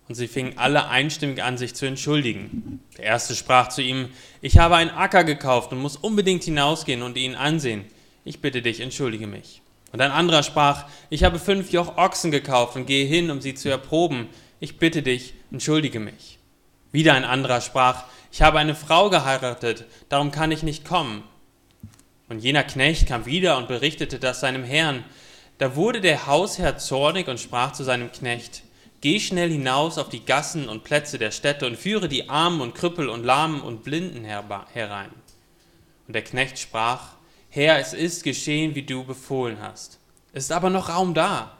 [0.08, 2.80] Und sie fingen alle einstimmig an, sich zu entschuldigen.
[2.96, 4.08] Der erste sprach zu ihm,
[4.40, 7.84] ich habe einen Acker gekauft und muss unbedingt hinausgehen und ihn ansehen.
[8.24, 9.60] Ich bitte dich, entschuldige mich.
[9.92, 13.54] Und ein anderer sprach, ich habe fünf Joch Ochsen gekauft und gehe hin, um sie
[13.54, 14.28] zu erproben.
[14.60, 16.38] Ich bitte dich, entschuldige mich.
[16.90, 21.22] Wieder ein anderer sprach, ich habe eine Frau geheiratet, darum kann ich nicht kommen.
[22.28, 25.04] Und jener Knecht kam wieder und berichtete das seinem Herrn.
[25.56, 28.62] Da wurde der Hausherr zornig und sprach zu seinem Knecht,
[29.00, 32.74] Geh schnell hinaus auf die Gassen und Plätze der Städte und führe die Armen und
[32.74, 35.10] Krüppel und Lahmen und Blinden herein.
[36.08, 37.12] Und der Knecht sprach,
[37.48, 39.98] Herr, es ist geschehen, wie du befohlen hast.
[40.32, 41.58] Es ist aber noch Raum da.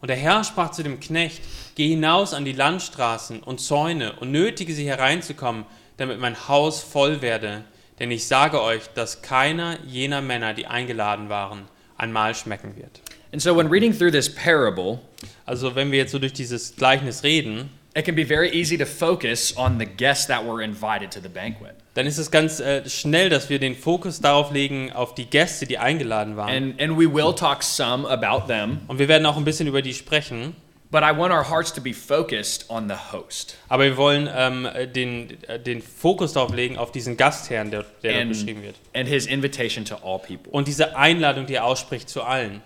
[0.00, 1.42] Und der Herr sprach zu dem Knecht,
[1.74, 7.20] Geh hinaus an die Landstraßen und Zäune und nötige sie hereinzukommen, damit mein Haus voll
[7.20, 7.64] werde.
[7.98, 13.00] Denn ich sage euch, dass keiner jener Männer, die eingeladen waren, einmal schmecken wird.
[13.36, 14.98] And so, when reading through this parable,
[15.44, 18.86] Also wenn wir jetzt so durch dieses Gleichnis reden, it can be very easy to
[18.86, 21.74] focus on the guests that were invited to the banquet.
[21.92, 25.66] dann ist es ganz äh, schnell, dass wir den Fokus darauf legen, auf die Gäste,
[25.66, 26.48] die eingeladen waren.
[26.48, 29.82] And, and we will talk some about them, Und wir werden auch ein bisschen über
[29.82, 30.56] die sprechen.
[30.90, 34.66] but I want our hearts to be focused on the host Aber wir wollen ähm,
[34.94, 38.76] den, äh, den Fokus darauf legen, auf diesen Gastherrn, der, der and, beschrieben wird.
[38.94, 40.50] and his invitation to all people.
[40.52, 42.62] Und diese Einladung, die er ausspricht zu allen.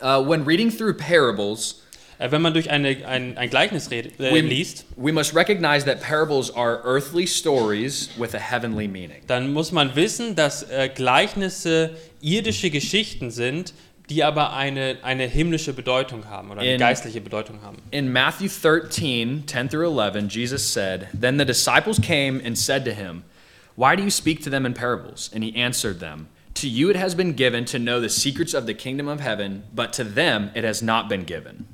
[0.00, 1.82] Uh, when reading through parables,
[2.18, 5.84] Äh, wenn man durch eine, ein, ein Gleichnis red, äh, we, liest, we must recognize
[5.84, 9.20] that parables are earthly stories with a heavenly meaning.
[9.26, 11.90] dann muss man wissen, dass äh, Gleichnisse
[12.22, 13.74] irdische Geschichten sind,
[14.08, 17.76] die aber eine, eine himmlische Bedeutung haben oder eine In- geistliche Bedeutung haben.
[17.90, 22.92] In Matthew 13, 10 through 11, Jesus said, Then the disciples came and said to
[22.92, 23.24] him,
[23.76, 25.30] Why do you speak to them in parables?
[25.34, 28.64] And he answered them, To you it has been given to know the secrets of
[28.64, 31.68] the kingdom of heaven, but to them it has not been given.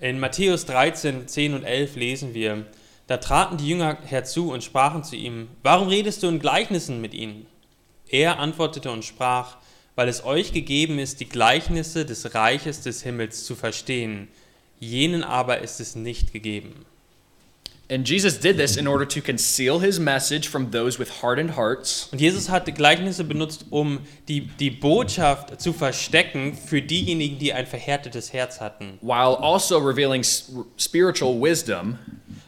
[0.00, 2.64] In Matthäus 13, 10 und 11 lesen wir,
[3.06, 7.12] da traten die Jünger herzu und sprachen zu ihm, warum redest du in Gleichnissen mit
[7.12, 7.46] ihnen?
[8.08, 9.58] Er antwortete und sprach,
[9.94, 14.28] weil es euch gegeben ist, die Gleichnisse des Reiches des Himmels zu verstehen,
[14.80, 16.86] jenen aber ist es nicht gegeben.
[17.90, 22.08] And Jesus did this in order to conceal his message from those with hardened hearts
[22.12, 27.54] Und Jesus hat die Gleichnisse benutzt, um die, die Botschaft zu verstecken für diejenigen, die
[27.54, 28.98] ein verhärtetes Herz hatten.
[29.00, 30.22] while also revealing
[30.76, 31.98] spiritual wisdom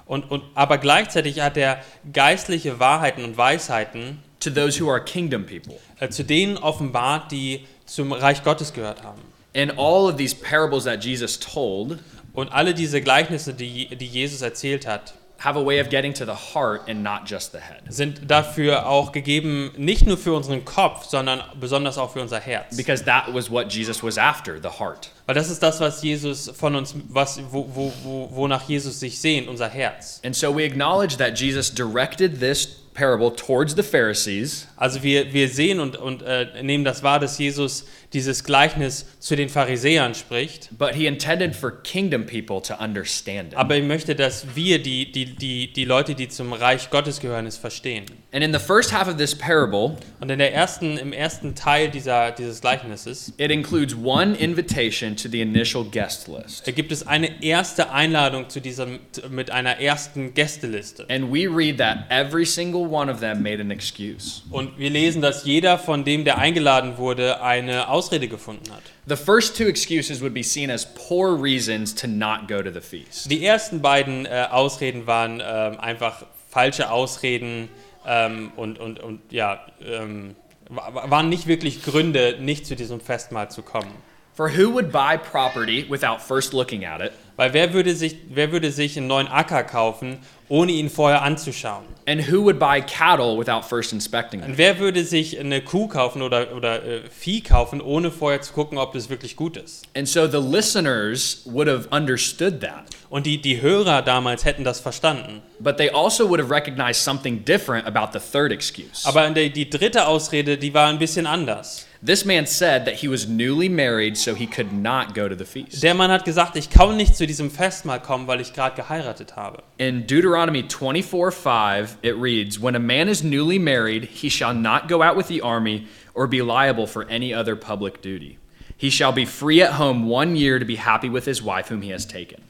[0.04, 1.80] Und, und, aber gleichzeitig hat er
[2.12, 5.76] geistliche Wahrheiten und Weisheiten to those who are kingdom people.
[6.00, 9.20] äh, zu denen offenbart, die zum Reich Gottes gehört haben.
[9.54, 11.98] In all of these parables that Jesus told,
[12.32, 16.24] Und alle diese Gleichnisse, die, die Jesus erzählt hat, have a way of getting to
[16.24, 17.82] the heart and not just the head.
[17.88, 22.76] sind dafür auch gegeben, nicht nur für unseren Kopf, sondern besonders auch für unser Herz.
[22.76, 25.10] Because that was what Jesus was after, the heart.
[25.26, 29.18] Weil das ist das, was Jesus von uns, was, wo, wo, wo, wonach Jesus sich
[29.18, 30.20] sehnt, unser Herz.
[30.24, 35.48] And so we acknowledge that Jesus directed this parable towards the Pharisees, Also wir, wir
[35.48, 40.68] sehen und, und äh, nehmen das wahr, dass Jesus dieses Gleichnis zu den Pharisäern spricht.
[40.76, 43.58] but he intended for kingdom people to understand it.
[43.58, 47.46] Aber ich möchte, dass wir, die, die, die, die Leute, die zum Reich Gottes gehören,
[47.46, 48.06] es verstehen.
[48.32, 51.88] And in the first half of this parable, Und in der ersten, im ersten Teil
[51.90, 56.64] dieser, dieses Gleichnisses it includes one invitation to the initial guest list.
[56.76, 61.06] gibt es eine erste Einladung zu diesem, mit einer ersten Gästeliste.
[61.08, 64.42] And we read that every single one of them made an excuse.
[64.50, 68.82] Und wir lesen, dass jeder von dem, der eingeladen wurde, eine Ausrede gefunden hat.
[69.06, 72.80] The first two excuses would be seen as poor reasons to not go to the
[72.80, 73.30] feast.
[73.30, 77.68] Die ersten beiden äh, Ausreden waren ähm, einfach falsche Ausreden
[78.06, 80.34] ähm, und, und, und ja, ähm,
[80.70, 83.92] wa- waren nicht wirklich Gründe, nicht zu diesem Festmahl zu kommen.
[84.32, 87.12] For who would buy property without first looking at it?
[87.40, 90.18] Weil wer würde sich, wer würde sich einen neuen Acker kaufen,
[90.50, 91.84] ohne ihn vorher anzuschauen?
[92.06, 94.42] And who would buy cattle without first inspecting?
[94.42, 98.52] Und wer würde sich eine Kuh kaufen oder, oder äh, Vieh kaufen, ohne vorher zu
[98.52, 99.88] gucken, ob das wirklich gut ist?
[99.96, 102.84] And so the listeners would have understood that.
[103.08, 105.40] Und die, die Hörer damals hätten das verstanden.
[105.60, 109.08] But they also would have recognized something different about the third excuse.
[109.08, 111.86] Aber der, die dritte Ausrede, die war ein bisschen anders.
[112.02, 115.44] This man said that he was newly married, so he could not go to the
[115.44, 115.82] feast.
[115.82, 119.36] Der Mann hat gesagt, ich kann nicht zu diesem Festmahl kommen, weil ich gerade geheiratet
[119.36, 119.62] habe.
[119.76, 124.88] In Deuteronomy 24 5, it reads, When a man is newly married, he shall not
[124.88, 128.38] go out with the army or be liable for any other public duty.
[128.78, 131.82] He shall be free at home one year to be happy with his wife whom
[131.82, 132.40] he has taken.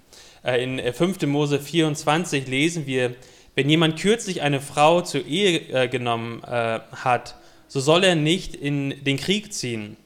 [0.45, 1.27] Äh, In äh, 5.
[1.27, 3.17] Mose 24 lesen wir,
[3.57, 7.35] wenn jemand kürzlich eine Frau zur Ehe äh, genommen äh, hat,
[7.71, 9.97] so soll er nicht in den Krieg ziehen.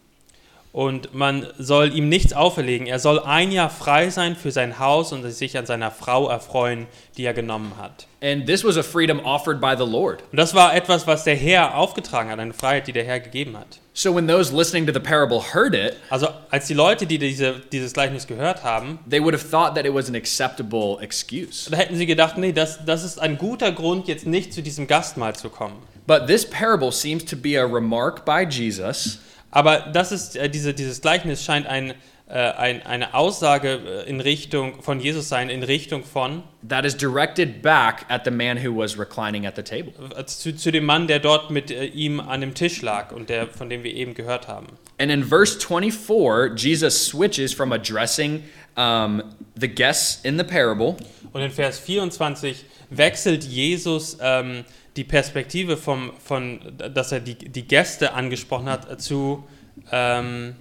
[0.70, 2.87] Und man soll ihm nichts auferlegen.
[2.88, 6.88] Er soll ein Jahr frei sein für sein Haus und sich an seiner Frau erfreuen,
[7.16, 8.07] die er genommen hat.
[8.20, 10.24] And this was a freedom offered by the Lord.
[10.31, 13.57] Und das war etwas, was der Herr aufgetragen hat, eine Freiheit, die der Herr gegeben
[13.57, 13.79] hat.
[13.94, 17.62] So when those listening to the parable heard it, Also als die Leute, die diese,
[17.72, 21.70] dieses Gleichnis gehört haben, they would have thought that it was an acceptable excuse.
[21.70, 24.88] da hätten sie gedacht, nee, das, das ist ein guter Grund, jetzt nicht zu diesem
[24.88, 25.77] Gastmahl zu kommen.
[26.06, 29.18] But this parable seems to be a remark by Jesus
[29.54, 31.94] Aber das ist, äh, diese, dieses Gleichnis scheint ein,
[32.28, 36.96] äh, ein, eine Aussage äh, in Richtung von Jesus sein, in Richtung von that is
[36.96, 39.92] directed back at the man who was reclining at the table.
[40.16, 43.28] äh, zu, zu dem Mann, der dort mit äh, ihm an dem Tisch lag und
[43.28, 44.66] der, von dem wir eben gehört haben.
[44.98, 48.42] And in verse 24, Jesus switches from addressing
[48.76, 49.22] um,
[49.54, 50.96] the guests in the parable
[51.32, 54.64] Und in Vers 24 wechselt Jesus ähm,
[54.96, 59.44] die Perspektive vom, von, dass er die, die Gäste angesprochen hat, äh, zu,
[59.90, 60.54] ähm,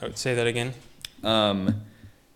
[0.00, 0.72] oh, say that again,
[1.22, 1.74] um,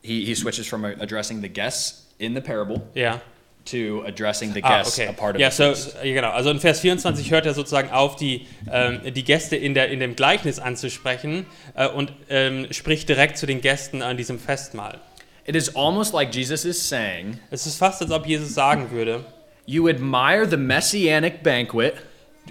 [0.03, 3.21] he, he switches from addressing the guests in the parable ja.
[3.65, 5.09] to addressing the Ah, guests okay.
[5.09, 6.31] a part of the so, ja, genau.
[6.31, 10.01] Also in Vers 24 hört er sozusagen auf, die, ähm, die Gäste in, der, in
[10.01, 15.01] dem Gleichnis anzusprechen äh, und ähm, spricht direkt zu den Gästen an diesem Festmahl.
[15.47, 19.25] It is almost like Jesus is saying, Es ist fast, als ob Jesus sagen würde,
[19.67, 21.95] You admire the messianic banquet,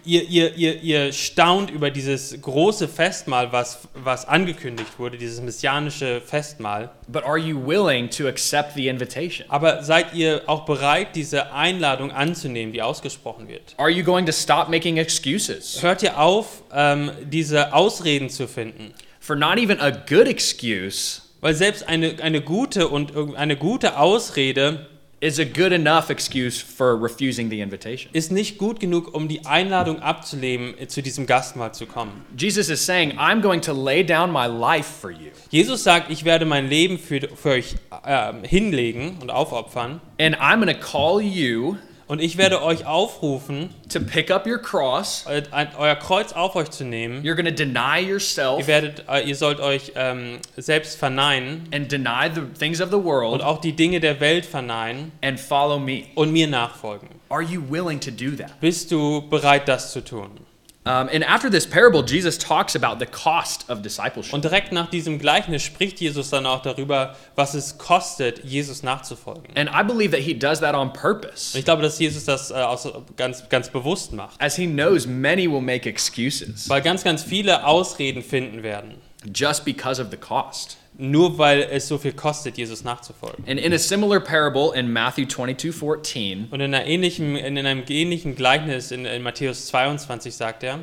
[0.06, 6.21] ihr, ihr, ihr, ihr staunt über dieses große Festmahl, was, was angekündigt wurde, dieses messianische
[6.21, 6.89] Festmahl.
[7.08, 9.45] but are you willing to accept the invitation?
[9.49, 13.76] Aber seid ihr auch bereit, diese Einladung anzunehmen, die ausgesprochen wird?
[13.78, 15.82] Are you going to stop making excuses?
[15.82, 18.93] Hört ihr auf, ähm, diese Ausreden zu finden?
[19.19, 24.88] For not even a good excuse Weil selbst eine, eine gute und eine gute Ausrede
[25.23, 28.09] is a good enough excuse for refusing the invitation.
[28.13, 32.25] ist nicht gut genug, um die Einladung abzulehnen, äh, zu diesem Gastmahl zu kommen.
[32.38, 35.31] Jesus is saying, I'm going to lay down my life for you.
[35.49, 40.01] Jesus sagt, ich werde mein Leben für, für euch ähm, hinlegen und aufopfern.
[40.19, 41.77] And I'm going to call you
[42.13, 45.26] Und ich werde euch aufrufen, to pick up your cross.
[45.28, 45.41] eu-
[45.80, 47.23] euer Kreuz auf euch zu nehmen.
[47.23, 51.91] You're going to deny yourself Ihr, werdet, äh, ihr sollt euch ähm, selbst verneinen and
[51.91, 55.80] deny the things of the und world auch die Dinge der Welt verneinen and follow
[55.80, 56.04] me.
[56.13, 57.10] und mir nachfolgen.
[57.30, 58.60] Are you willing to do that?
[58.62, 60.30] Bist du bereit, das zu tun?
[60.86, 64.34] Um, and after this parable, Jesus talks about the cost of discipleship.
[64.34, 69.56] Und direkt nach diesem Gleichnis spricht Jesus dann auch darüber, was es kostet, Jesus nachzufolgen.
[69.56, 72.52] And I believe that he does that on Und purpose, ich glaube, dass Jesus das
[72.52, 74.41] äh, aus, ganz, ganz bewusst macht.
[74.41, 78.96] as he knows many will make excuses Weil ganz, ganz viele Ausreden finden werden.
[79.32, 80.76] just because of the cost.
[80.97, 83.43] Nur weil es so viel kostet, Jesus nachzufolgen.
[83.47, 87.84] And in a similar parable in Matthew 22 14, Und in, einer ähnlichen, in einem
[87.89, 90.79] ähnlichen Gleichnis in, in Matthäus 22 sagt er,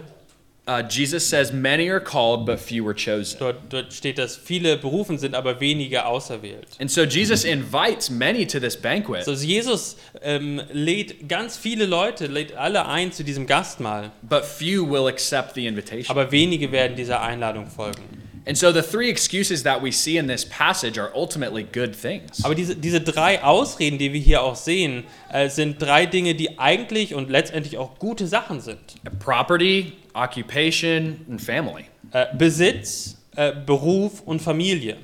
[0.67, 3.39] uh, Jesus says, Many are called, but few are chosen.
[3.39, 6.67] dort, dort steht, dass viele berufen sind, aber wenige auserwählt.
[6.81, 12.27] And so Jesus invites many to this banquet, Also Jesus ähm, lädt ganz viele Leute,
[12.27, 16.11] lädt alle ein zu diesem Gastmahl, but few will accept the invitation.
[16.17, 18.03] aber wenige werden dieser Einladung folgen.
[18.47, 22.45] And so the three excuses that we see in this passage are ultimately good things.
[22.45, 26.59] Aber diese, diese drei Ausreden, die wir hier auch sehen, äh, sind drei Dinge, die
[26.59, 28.79] eigentlich und letztendlich auch gute Sachen sind.
[29.19, 31.85] Property, occupation, and family.
[32.13, 34.97] Äh, Besitz, äh, Beruf und Familie.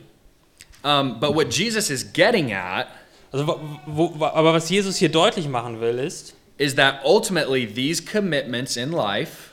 [0.83, 2.87] Um, but what Jesus is getting at
[3.33, 3.47] Also,
[3.87, 8.77] wo, wo, aber was Jesus hier deutlich machen will, ist, is that ultimately these commitments
[8.77, 9.51] in life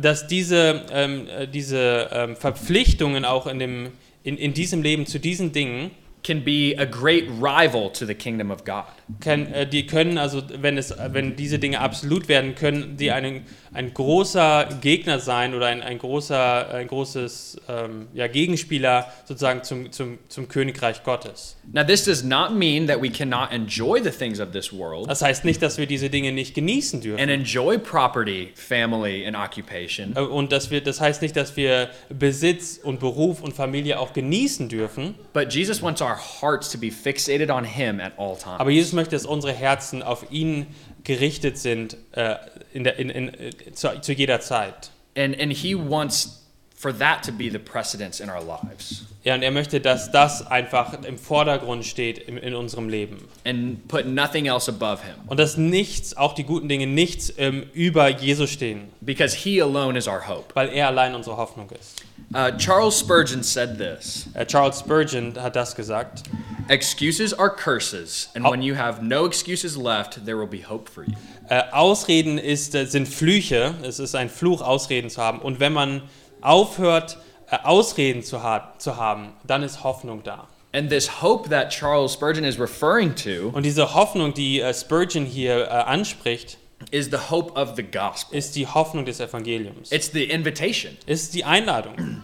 [0.00, 3.92] dass diese, ähm, äh, diese ähm, Verpflichtungen auch in, dem,
[4.22, 5.90] in, in diesem Leben zu diesen Dingen,
[6.22, 8.84] can be a great rival to the kingdom of God.
[9.20, 13.46] können, äh, die können also, wenn, es, wenn diese Dinge absolut werden, können die ein,
[13.72, 19.92] ein großer Gegner sein oder ein, ein, großer, ein großes ähm, ja, Gegenspieler sozusagen zum,
[19.92, 21.56] zum, zum Königreich Gottes.
[21.72, 25.22] Now, this does not mean that we cannot enjoy the things of this world Das
[25.22, 27.20] heißt nicht, dass wir diese Dinge nicht genießen dürfen.
[27.20, 30.14] and enjoy property, family, and occupation.
[30.16, 34.12] Äh, Und dass wir, das heißt nicht, dass wir Besitz und Beruf und Familie auch
[34.12, 35.14] genießen dürfen.
[35.32, 38.58] But Jesus wants our hearts to be fixated on Him at all times.
[38.58, 40.66] Aber Jesus möchte, dass unsere Herzen auf ihn
[41.14, 42.36] gerichtet sind äh,
[42.72, 44.90] in der, in, in, äh, zu, zu jeder Zeit.
[45.16, 46.36] And, and He wants
[46.76, 50.46] for that to be the precedence in our lives Ja, und er möchte, dass das
[50.46, 53.28] einfach im Vordergrund steht in, in unserem Leben.
[53.44, 57.66] and put nothing else above Him Und dass nichts, auch die guten Dinge, nichts ähm,
[57.74, 60.54] über Jesus stehen, because He alone is our hope.
[60.54, 62.02] weil er allein unsere Hoffnung ist.
[62.32, 66.22] Uh, Charles Spurgeon said this Äh, Charles Spurgeon hat das gesagt.
[66.68, 70.88] Excuses are curses, and Au- when you have no excuses left, there will be hope
[70.88, 71.14] for you.
[71.48, 73.74] Äh, Ausreden ist, äh, sind Flüche.
[73.82, 75.40] Es ist ein Fluch, Ausreden zu haben.
[75.40, 76.02] Und wenn man
[76.40, 77.18] aufhört,
[77.64, 80.46] Ausreden zu, ha zu haben, dann ist Hoffnung da.
[80.72, 85.88] And this hope that Charles Spurgeon is referring to Und diese Hoffnung, die Spurgeon hier
[85.88, 86.58] anspricht,
[86.90, 88.36] is the hope of the gospel.
[88.36, 89.92] ist die Hoffnung des Evangeliums.
[89.92, 90.96] It's the invitation.
[91.06, 92.22] Ist die Einladung.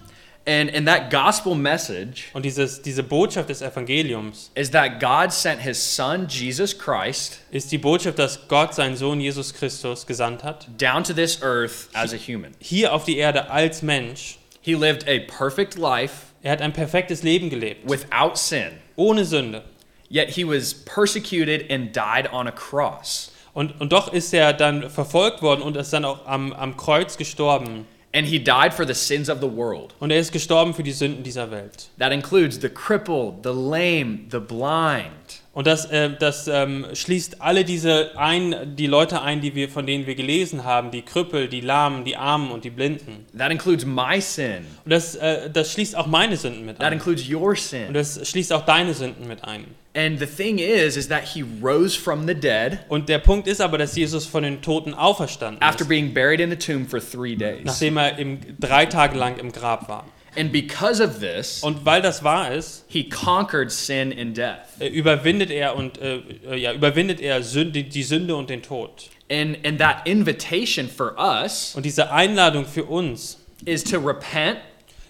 [0.48, 5.60] And, and that gospel message Und dieses, diese Botschaft des Evangeliums is that God sent
[5.60, 10.68] his son, Jesus Christ, ist die Botschaft, dass Gott seinen Sohn Jesus Christus gesandt hat,
[10.78, 12.52] down to this earth as a human.
[12.60, 14.38] hier auf die Erde als Mensch.
[14.60, 19.64] He lived a perfect life Er hat ein perfektes Leben gelebt, without sin, ohne Sünde.
[20.08, 23.32] yet he was persecuted and died on a cross.
[23.56, 27.16] Und, und doch ist er dann verfolgt worden und ist dann auch am, am Kreuz
[27.16, 27.86] gestorben.
[28.14, 29.94] And he died for the sins of the world.
[29.98, 31.88] Und er ist gestorben für die Sünden dieser Welt.
[31.98, 35.40] That includes the crippled, the lame, the blind.
[35.56, 39.86] Und das, äh, das ähm, schließt alle diese ein, die Leute ein, die wir, von
[39.86, 43.24] denen wir gelesen haben, die Krüppel, die Lahmen, die Armen und die Blinden.
[43.38, 44.66] That includes my sin.
[44.84, 46.92] Und das, äh, das schließt auch meine Sünden mit That ein.
[46.92, 47.94] includes your Und sin.
[47.94, 49.64] das schließt auch deine Sünden mit ein.
[49.96, 53.62] And the thing is, is that he rose from the dead Und der Punkt ist
[53.62, 57.00] aber, dass Jesus von den Toten auferstanden after ist, being buried in the tomb for
[57.00, 57.64] three days.
[57.64, 60.04] nachdem er im, drei Tage lang im Grab war.
[60.36, 64.58] And because of this, Und weil das wahr ist, he conquered sin and death.
[64.80, 66.20] äh, überwindet er und äh,
[66.50, 69.08] äh, ja, überwindet er Sünde, die Sünde und den Tod.
[69.30, 74.58] And, and that invitation for us Und diese Einladung für uns is to repent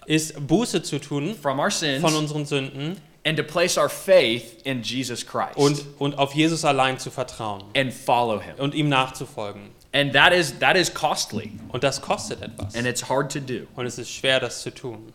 [0.05, 4.61] ist Buße zu tun from our sins von unseren Sünden and to place our faith
[4.63, 8.55] in Jesus Christ und, und auf Jesus allein zu vertrauen and follow him.
[8.57, 9.63] und ihm nachzufolgen.
[9.93, 12.75] And that is that is costly Und das kostet etwas.
[12.75, 13.67] and it's hard to do.
[13.75, 15.13] Und es ist schwer, das zu tun.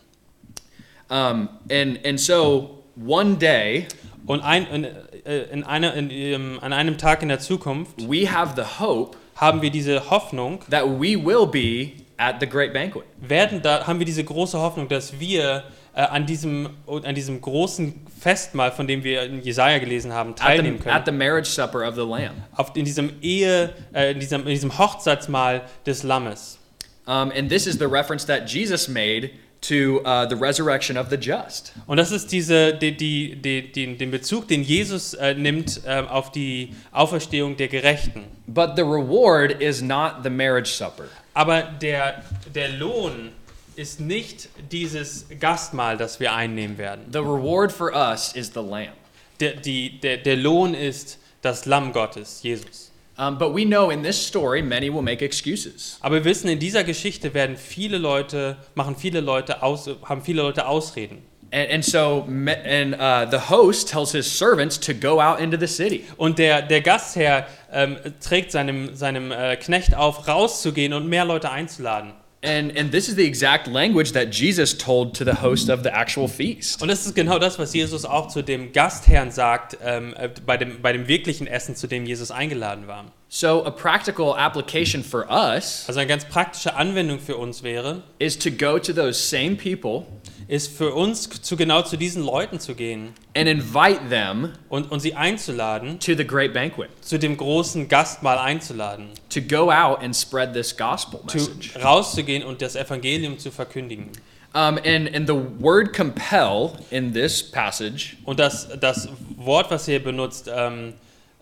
[1.11, 3.87] Um, and, and so one day,
[4.27, 4.85] Und ein, in,
[5.27, 9.17] äh, in einer, in, ähm, an einem Tag in der Zukunft we have the hope
[9.37, 13.05] haben wir diese Hoffnung, that we will be at the great banquet.
[13.21, 15.65] werden da, haben wir diese große Hoffnung, dass wir
[15.95, 20.79] an, diesem, an diesem großen Festmahl, von dem wir in Jesaja gelesen haben, At teilnehmen
[20.79, 20.97] the, können.
[20.97, 22.35] at the marriage supper of the Lamb.
[22.57, 26.59] auf, in diesem Ehe, äh, in, diesem, in diesem Hochzeitsmahl des Lammes.
[27.07, 29.31] Um, and this is the reference that Jesus made
[29.63, 31.73] to uh, the resurrection of the just.
[31.87, 36.01] Und das ist diese, die, die, die, die, den Bezug, den Jesus äh, nimmt äh,
[36.09, 38.25] auf die Auferstehung der Gerechten.
[38.47, 41.05] But the reward is not the marriage supper.
[41.35, 42.23] Aber der,
[42.55, 43.31] der Lohn
[43.77, 47.05] ist nicht dieses Gastmahl, das wir einnehmen werden.
[47.13, 48.93] The reward for us is the Lamb.
[49.41, 52.93] Der, die, der, der Lohn ist das Lamm Gottes, Jesus.
[53.19, 55.99] Um, but we know in this story, many will make excuses.
[56.01, 60.43] Aber wir wissen, in dieser Geschichte werden viele Leute, machen viele Leute aus, haben viele
[60.43, 61.23] Leute Ausreden.
[61.53, 65.67] And, and so, and uh, the host tells his servants to go out into the
[65.67, 66.05] city.
[66.17, 71.51] Und der, der Gastherr ähm, trägt seinem, seinem äh, Knecht auf, rauszugehen und mehr Leute
[71.51, 72.15] einzuladen.
[72.45, 75.97] And, and this is the exact language that Jesus told to the host of the
[75.97, 76.83] actual feast.
[76.83, 80.57] Und das ist genau das, was Jesus auch zu dem Gastherrn sagt, ähm, äh, bei,
[80.57, 83.13] dem, bei dem wirklichen Essen, zu dem Jesus eingeladen war.
[83.29, 88.37] So, a practical application for us Also eine ganz praktische Anwendung für uns wäre, is
[88.39, 90.07] to go to those same people
[90.53, 95.01] ist für uns zu genau zu diesen Leuten zu gehen and invite them und, und
[95.01, 100.15] sie einzuladen, to the great banquet, zu dem großen Gastmahl einzuladen, to go out and
[100.15, 101.71] spread this gospel message.
[101.83, 104.11] rauszugehen und das Evangelium zu verkündigen.
[104.55, 110.05] Um, and, and the word compel in this passage Und das, das Wort, was hier
[110.05, 110.93] benutzt, ähm,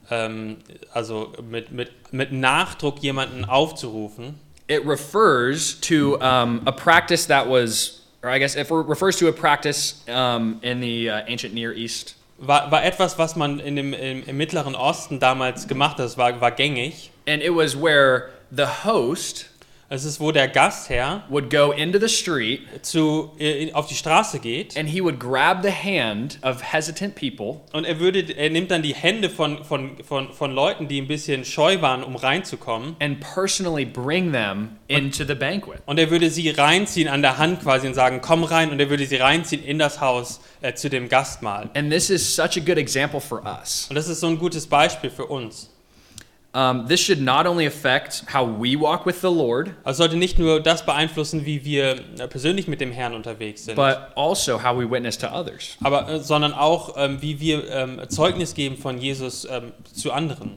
[0.08, 0.58] ähm,
[0.92, 4.38] also mit, mit, mit Nachdruck jemanden aufzurufen,
[4.68, 9.32] it refers to um, a practice that was, or I guess it refers to a
[9.32, 12.14] practice um, in the uh, ancient Near East.
[12.40, 16.16] war, war etwas, was man in dem, im, im Mittleren Osten damals gemacht hat.
[16.16, 17.10] War, war gängig.
[17.26, 19.46] And it was where the host
[19.92, 23.32] Es ist, wo der Gastherr would go into the street zu,
[23.72, 27.98] auf die Straße geht and he would grab the hand of hesitant people und er,
[27.98, 31.82] würde, er nimmt dann die Hände von, von, von, von Leuten, die ein bisschen scheu
[31.82, 32.94] waren, um reinzukommen.
[33.00, 35.82] and personally bring them into the banquet.
[35.86, 38.70] Und er würde sie reinziehen an der Hand quasi und sagen, komm rein.
[38.70, 41.68] Und er würde sie reinziehen in das Haus äh, zu dem Gastmahl.
[41.74, 43.86] And this is such a good example for us.
[43.90, 45.68] Und das ist so ein gutes Beispiel für uns.
[46.52, 50.36] Um, this should not only affect how we walk with the Lord, Also sollte nicht
[50.36, 54.76] nur das beeinflussen, wie wir äh, persönlich mit dem Herrn unterwegs sind, but also how
[54.76, 55.76] we witness to others.
[55.80, 60.56] aber, äh, sondern auch, ähm, wie wir ähm, Zeugnis geben von Jesus ähm, zu anderen.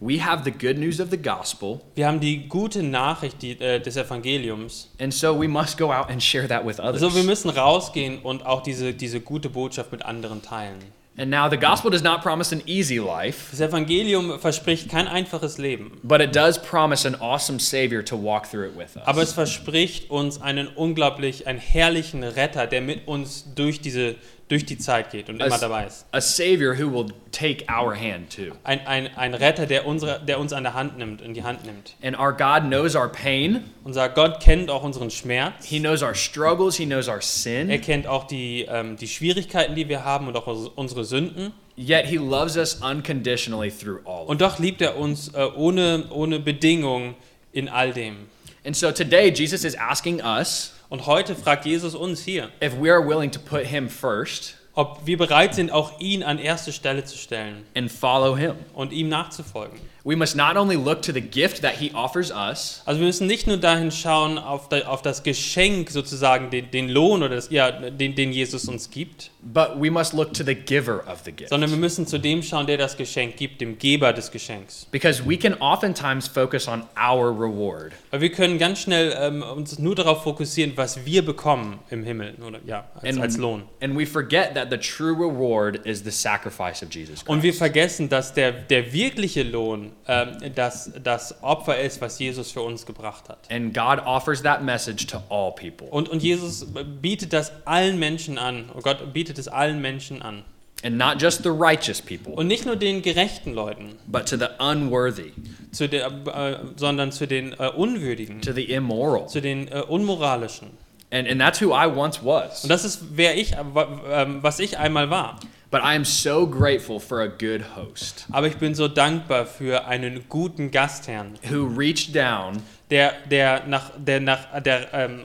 [0.00, 3.80] We have the good news of the gospel, Wir haben die gute Nachricht die, äh,
[3.80, 4.90] des Evangeliums.
[4.98, 7.02] and so we must go out and share that with others.
[7.02, 10.78] Also wir müssen rausgehen und auch diese, diese gute Botschaft mit anderen teilen.
[11.16, 15.58] And now the gospel does not promise an easy life, Das Evangelium verspricht kein einfaches
[15.58, 19.06] Leben, but it does promise an awesome Savior to walk through it with us.
[19.06, 24.16] aber es verspricht uns einen unglaublich, einen herrlichen Retter, der mit uns durch, diese,
[24.48, 26.06] durch die Zeit geht und immer Als- dabei ist.
[26.12, 28.54] A Savior who will take our hand too.
[28.62, 31.64] Ein, ein, ein Retter, der, unsere, der uns an der Hand nimmt, in die Hand
[31.64, 31.94] nimmt.
[32.02, 35.64] And our God knows our pain, Unser Gott kennt auch unseren Schmerz.
[35.64, 39.74] He knows our struggles, He knows our Er sin, kennt auch die, ähm, die Schwierigkeiten,
[39.74, 41.52] die wir haben und auch unsere Sünden.
[41.76, 44.26] yet He loves us unconditionally through all.
[44.26, 47.14] Und doch liebt er uns äh, ohne, ohne Bedingung
[47.52, 48.28] in all dem.
[48.66, 52.88] And so today, Jesus is asking us Und heute fragt Jesus uns hier, if we
[52.88, 57.04] are willing to put Him first ob wir bereit sind, auch ihn an erste Stelle
[57.04, 58.54] zu stellen and follow Him.
[58.74, 59.80] und ihm nachzufolgen.
[60.06, 63.26] We must not only look to the gift that He offers us, Also wir müssen
[63.26, 67.48] nicht nur dahin schauen auf, da, auf das Geschenk sozusagen, den, den Lohn oder das,
[67.50, 71.32] ja, den, den Jesus uns gibt, but we must look to the giver of the
[71.32, 71.48] gift.
[71.48, 74.86] sondern wir müssen zu dem schauen, der das Geschenk gibt, dem Geber des Geschenks.
[74.90, 77.92] Because we can oftentimes focus on our reward.
[78.10, 82.34] Weil wir können ganz schnell ähm, uns nur darauf fokussieren, was wir bekommen im Himmel
[82.46, 83.62] oder ja als, And, als Lohn.
[83.80, 87.28] and we forget that the true reward is the sacrifice of Jesus Christ.
[87.30, 92.52] Und wir vergessen, dass der, der wirkliche Lohn ähm, das, das Opfer ist, was Jesus
[92.52, 93.50] für uns gebracht hat.
[93.50, 95.88] And God offers that message to all people.
[95.88, 96.66] Und, und Jesus
[97.00, 98.70] bietet das allen Menschen an.
[98.70, 100.44] Und Gott bietet es allen Menschen an.
[100.84, 104.48] And not just the righteous people, Und nicht nur den gerechten Leuten, but to the
[104.58, 105.32] unworthy,
[105.72, 109.26] zu der, äh, sondern zu den äh, Unwürdigen, to the immoral.
[109.26, 110.68] zu den äh, Unmoralischen.
[111.10, 112.64] And, and that's who I once was.
[112.64, 113.62] Und das ist, wer ich, äh,
[114.10, 115.40] ähm, was ich einmal war.
[115.74, 119.86] But I am so grateful for a good host Aber ich bin so dankbar für
[119.86, 125.24] einen guten Gastherrn, who reached down der, der nach, der nach, der, ähm,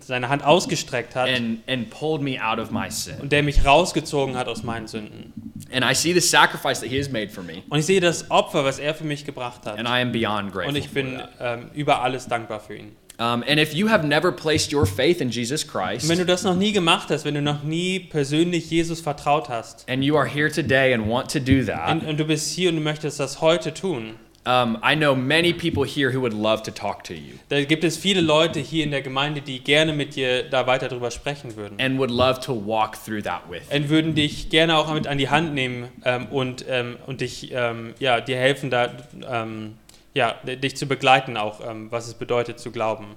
[0.00, 3.16] seine Hand ausgestreckt hat and, and pulled me out of my sin.
[3.20, 5.34] und der mich rausgezogen hat aus meinen Sünden.
[5.70, 8.30] And I see the sacrifice that He has made for me, Und ich sehe das
[8.30, 9.78] Opfer, was er für mich gebracht hat.
[9.78, 10.70] and I am beyond grateful.
[10.70, 12.96] Und ich for bin ähm, über alles dankbar für ihn.
[13.20, 16.24] Um, and if you have never placed your faith in Jesus Christ, Und wenn du
[16.24, 20.16] das noch nie gemacht hast, wenn du noch nie persönlich Jesus vertraut hast and you
[20.16, 22.80] are here today and want to do that, und, und du bist hier und du
[22.82, 24.14] möchtest das heute tun,
[24.46, 27.84] um, I know many people here who would love to talk to you da gibt
[27.84, 31.56] es viele Leute hier in der Gemeinde, die gerne mit dir da weiter drüber sprechen
[31.56, 31.78] würden.
[31.78, 33.60] and would love to walk through that with.
[33.70, 37.50] Und würden dich gerne auch mit an die Hand nehmen ähm, und, ähm, und dich,
[37.52, 38.88] ähm, ja, dir helfen, da,
[39.30, 39.74] ähm,
[40.14, 43.16] ja, dich zu begleiten, auch ähm, was es bedeutet zu glauben.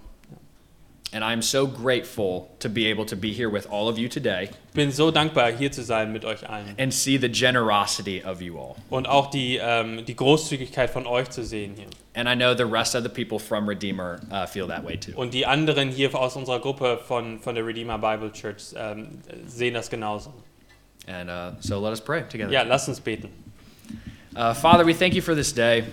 [1.14, 4.50] And I'm so grateful to be able to be here with all of you today
[4.70, 8.42] Ich bin so dankbar, hier zu sein mit euch allen and see the generosity of
[8.42, 8.76] you all.
[8.90, 11.86] und auch die, ähm, die Großzügigkeit von euch zu sehen hier.
[12.16, 15.12] And I know the rest of the people from Redeemer uh, feel that way too.
[15.16, 19.76] Und die anderen hier aus unserer Gruppe von, von der Redeemer Bible Church ähm, sehen
[19.76, 20.34] das genauso.
[21.06, 22.52] And uh, so let us pray together.
[22.52, 23.30] Ja, lasst uns beten.
[24.36, 25.84] Uh, Father, we thank you for this day.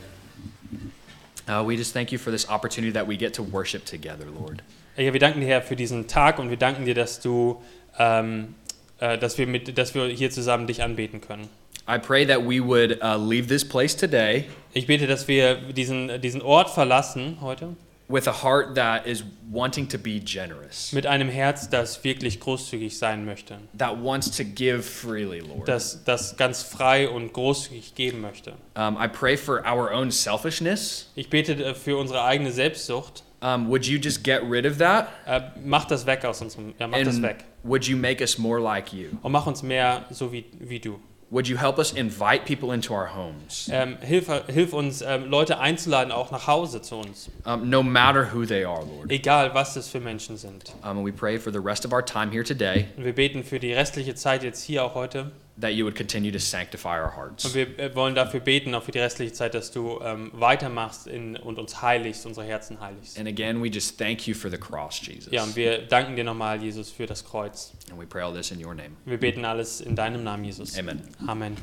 [1.51, 4.63] Uh, we just thank you for this opportunity that we get to worship together, Lord.
[4.97, 7.61] Ja, wir danken dir, Herr, für diesen Tag und wir danken dir, dass du,
[7.99, 8.55] ähm,
[9.01, 11.49] äh, dass wir mit, dass wir hier zusammen dich anbeten können.
[11.89, 14.45] I pray that we would uh, leave this place today
[14.75, 17.75] Ich bete, dass wir diesen, diesen Ort verlassen heute
[18.11, 22.99] with a heart that is wanting to be generous, mit einem Herz, das wirklich großzügig
[22.99, 25.69] sein möchte, that wants to give freely, Lord.
[25.69, 28.55] das, das ganz frei und großzügig geben möchte.
[28.77, 31.11] Um, I pray for our own selfishness.
[31.15, 33.23] Ich bete äh, für unsere eigene Selbstsucht.
[33.43, 35.09] Um, would you just get rid of that?
[35.27, 37.45] Äh, mach das weg aus unserem, ja, mach das And weg.
[37.63, 39.07] would you make us more like you?
[39.23, 41.01] Und mach uns mehr so wie, wie du.
[41.33, 45.61] Would you help us invite people into our homes, Ähm, hilf, hilf uns, ähm, Leute
[45.61, 47.31] einzuladen, auch nach Hause zu uns.
[47.47, 49.13] um, no matter who they are, Lord?
[49.13, 50.73] Egal, was das für Menschen sind.
[50.83, 53.45] Um, and we pray for the rest of our time here today Und wir beten
[53.45, 55.31] für die restliche Zeit jetzt hier auch heute.
[55.61, 57.45] That you would continue to sanctify our hearts.
[57.45, 61.07] Und wir äh, wollen dafür beten, auch für die restliche Zeit, dass du ähm, weitermachst
[61.07, 63.19] in, und uns heiligst, unsere Herzen heiligst.
[63.19, 65.33] And again, we just thank you for the cross, Jesus.
[65.33, 67.73] Ja, und wir danken dir nochmal, Jesus, für das Kreuz.
[67.91, 68.91] And we pray all this in your name.
[69.05, 70.79] Wir beten alles in deinem Namen, Jesus.
[70.79, 71.03] Amen.
[71.27, 71.57] Amen.